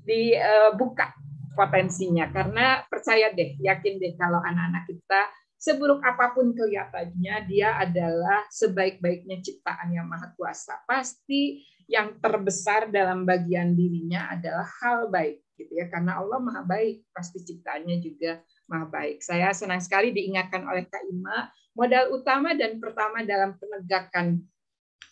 [0.00, 1.12] dibuka
[1.52, 5.28] potensinya karena percaya deh, yakin deh kalau anak-anak kita
[5.60, 10.80] seburuk apa pun kelihatannya dia adalah sebaik-baiknya ciptaan yang maha kuasa.
[10.88, 17.04] Pasti yang terbesar dalam bagian dirinya adalah hal baik gitu ya karena Allah maha baik
[17.12, 18.40] pasti ciptaannya juga
[18.70, 19.20] maha baik.
[19.20, 24.40] Saya senang sekali diingatkan oleh Kak Ima modal utama dan pertama dalam penegakan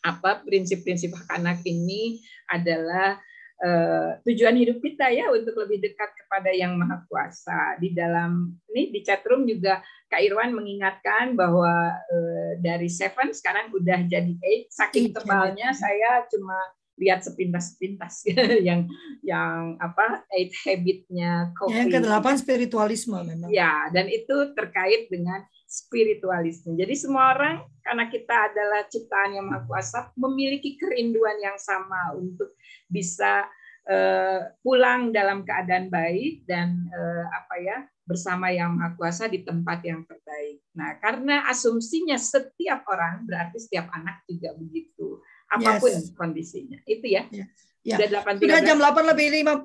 [0.02, 3.18] apa prinsip-prinsip hak anak ini adalah
[3.62, 7.76] uh, tujuan hidup kita ya untuk lebih dekat kepada yang maha kuasa.
[7.82, 14.06] Di dalam ini di chatroom juga Kak Irwan mengingatkan bahwa uh, dari seven sekarang udah
[14.08, 14.70] jadi eight.
[14.72, 16.56] Saking tebalnya saya cuma
[16.98, 18.26] lihat sepintas-sepintas
[18.68, 18.88] yang
[19.22, 21.54] yang apa eight habitnya.
[21.70, 23.48] Yang ke delapan spiritualisme memang.
[23.52, 26.72] Ya, dan itu terkait dengan spiritualisme.
[26.80, 32.56] Jadi semua orang karena kita adalah ciptaan yang maha kuasa memiliki kerinduan yang sama untuk
[32.88, 33.44] bisa
[33.84, 39.84] uh, pulang dalam keadaan baik dan uh, apa ya bersama yang maha kuasa di tempat
[39.84, 40.64] yang terbaik.
[40.72, 45.20] Nah, karena asumsinya setiap orang berarti setiap anak juga begitu
[45.52, 46.16] apa pun yes.
[46.16, 46.80] kondisinya.
[46.88, 47.28] Itu ya.
[47.28, 47.48] Yeah.
[47.86, 47.96] Ya.
[47.96, 49.26] Sudah, 8, Sudah jam 8 lebih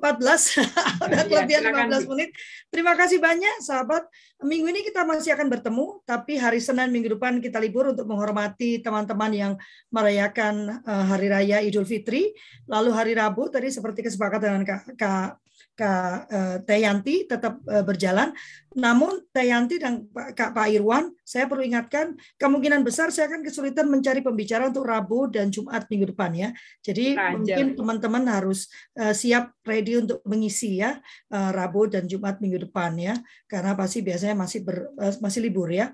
[1.02, 2.30] Sudah ya, kelebihan 15 menit.
[2.70, 4.06] Terima kasih banyak sahabat.
[4.40, 8.80] Minggu ini kita masih akan bertemu, tapi hari Senin minggu depan kita libur untuk menghormati
[8.80, 9.52] teman-teman yang
[9.92, 12.32] merayakan uh, Hari Raya Idul Fitri.
[12.70, 17.80] Lalu hari Rabu tadi seperti kesepakatan dengan Kak, Kak Kak uh, Teh Yanti tetap uh,
[17.80, 18.36] berjalan.
[18.76, 23.40] Namun Teh Yanti dan Pak, Kak Pak Irwan, saya perlu ingatkan kemungkinan besar saya akan
[23.40, 26.48] kesulitan mencari pembicara untuk Rabu dan Jumat minggu depan ya.
[26.84, 27.34] Jadi Raja.
[27.34, 28.68] mungkin teman-teman harus
[29.00, 31.00] uh, siap ready untuk mengisi ya
[31.32, 33.16] uh, Rabu dan Jumat minggu depan ya,
[33.48, 35.90] karena pasti biasanya masih ber, uh, masih libur ya.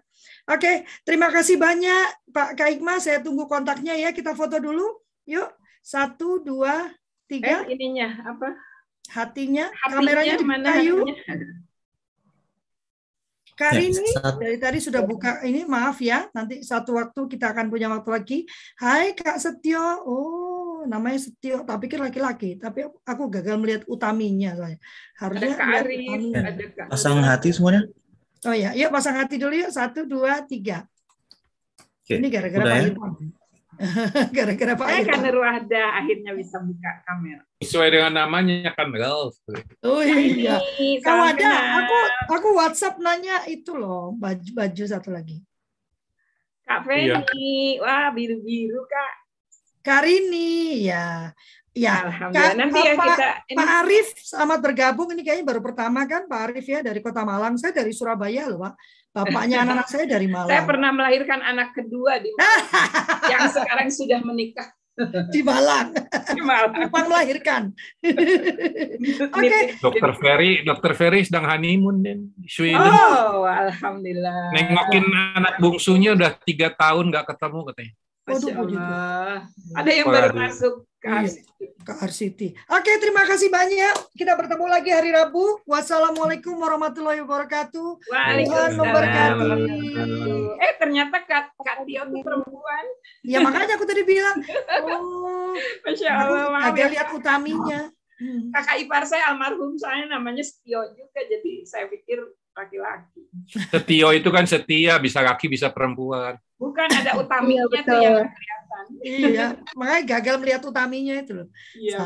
[0.51, 3.01] Oke, terima kasih banyak Pak Kaikma.
[3.01, 4.11] Saya tunggu kontaknya ya.
[4.13, 5.01] Kita foto dulu.
[5.25, 5.49] Yuk,
[5.81, 6.91] satu, dua,
[7.31, 7.65] tiga.
[7.65, 8.53] Eh, ininya apa?
[9.11, 11.03] Hatinya, hatinya kameranya di mana kayu.
[13.61, 17.93] Karini ya, dari tadi sudah buka ini maaf ya nanti satu waktu kita akan punya
[17.93, 18.39] waktu lagi.
[18.81, 20.01] Hai Kak Setio.
[20.09, 24.81] Oh namanya Setio, tapi pikir laki-laki, tapi aku gagal melihat utaminya saya.
[25.21, 27.85] Harusnya Ada Kak Arif, ada Kak Pasang hati semuanya.
[28.49, 29.69] Oh ya, yuk pasang hati dulu yuk.
[29.69, 30.89] Satu, dua, tiga.
[32.01, 32.93] Oke, Ini gara-gara Pak ya?
[34.37, 35.13] gara-gara Pak Saya Irfan.
[35.17, 37.43] kan Ruahda akhirnya bisa buka kamera.
[37.61, 39.41] Sesuai dengan namanya kan Ralph.
[39.81, 40.61] Oh iya.
[40.77, 41.97] Ini, Kau salam ada, aku
[42.31, 45.41] aku WhatsApp nanya itu loh, baju baju satu lagi.
[46.63, 47.25] Kak Iya.
[47.25, 49.13] Feni, wah biru-biru Kak.
[49.81, 51.33] Karini, ya.
[51.71, 52.51] Ya, Alhamdulillah.
[52.51, 55.09] Kak, Nanti ya Pak- kita ini Pak Arif selamat bergabung.
[55.15, 57.55] Ini kayaknya baru pertama kan Pak Arif ya dari Kota Malang.
[57.57, 58.75] Saya dari Surabaya loh, Pak.
[59.11, 60.51] Bapaknya anak-anak saya dari Malang.
[60.51, 62.31] saya pernah melahirkan anak kedua di
[63.33, 64.71] yang sekarang sudah menikah
[65.33, 65.97] di Malang.
[66.37, 66.73] di Malang.
[66.77, 67.63] Numpang melahirkan.
[69.33, 69.61] Oke.
[69.81, 72.85] Dokter Ferry, Dokter Ferry sedang honeymoon dan di Sweden.
[72.85, 74.53] Oh, alhamdulillah.
[74.53, 75.07] Nengokin
[75.41, 77.93] anak bungsunya udah tiga tahun nggak ketemu katanya.
[78.29, 79.35] Masya Allah.
[79.75, 81.25] Ada yang baru masuk ke Iya.
[81.25, 81.41] Arsy.
[81.81, 82.41] ke RCT.
[82.71, 84.13] Oke, terima kasih banyak.
[84.13, 85.65] Kita bertemu lagi hari Rabu.
[85.65, 87.89] Wassalamualaikum warahmatullahi wabarakatuh.
[88.05, 88.77] Waalaikumsalam.
[88.77, 89.81] memberkati.
[90.57, 92.85] Eh ternyata Kak, Kak Tio itu perempuan.
[93.23, 94.41] Ya makanya aku tadi bilang,
[94.85, 96.69] oh, Masya Allah.
[96.69, 96.93] agak ya.
[96.95, 97.89] lihat utaminya.
[98.17, 98.53] Hmm.
[98.53, 101.21] Kakak ipar saya almarhum saya namanya Setio juga.
[101.23, 102.21] Jadi saya pikir
[102.53, 103.25] laki-laki.
[103.49, 106.37] Setio itu kan setia, bisa laki, bisa perempuan.
[106.57, 108.01] Bukan ada utaminya Iya, tuh betul.
[108.03, 108.29] yang.
[109.01, 109.47] Iya,
[109.79, 111.49] makanya gagal melihat utaminya itu loh.
[111.77, 112.01] Iya.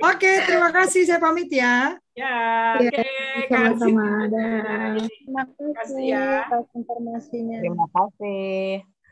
[0.00, 1.02] Oke, terima kasih.
[1.08, 1.96] Saya pamit ya.
[2.12, 2.36] Ya,
[2.76, 3.06] Iya, oke.
[3.48, 4.04] sama-sama.
[4.04, 4.30] Kasih.
[4.30, 4.92] Dah.
[5.08, 5.42] Terima
[5.80, 6.26] Kasih ya.
[6.44, 7.58] atas informasinya.
[7.64, 8.60] Terima kasih.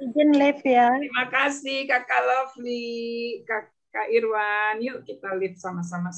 [0.01, 0.89] Izin live ya.
[0.97, 4.79] Terima kasih Kakak Lovely, Kak, Kak Irwan.
[4.81, 6.13] Yuk kita lihat sama-sama.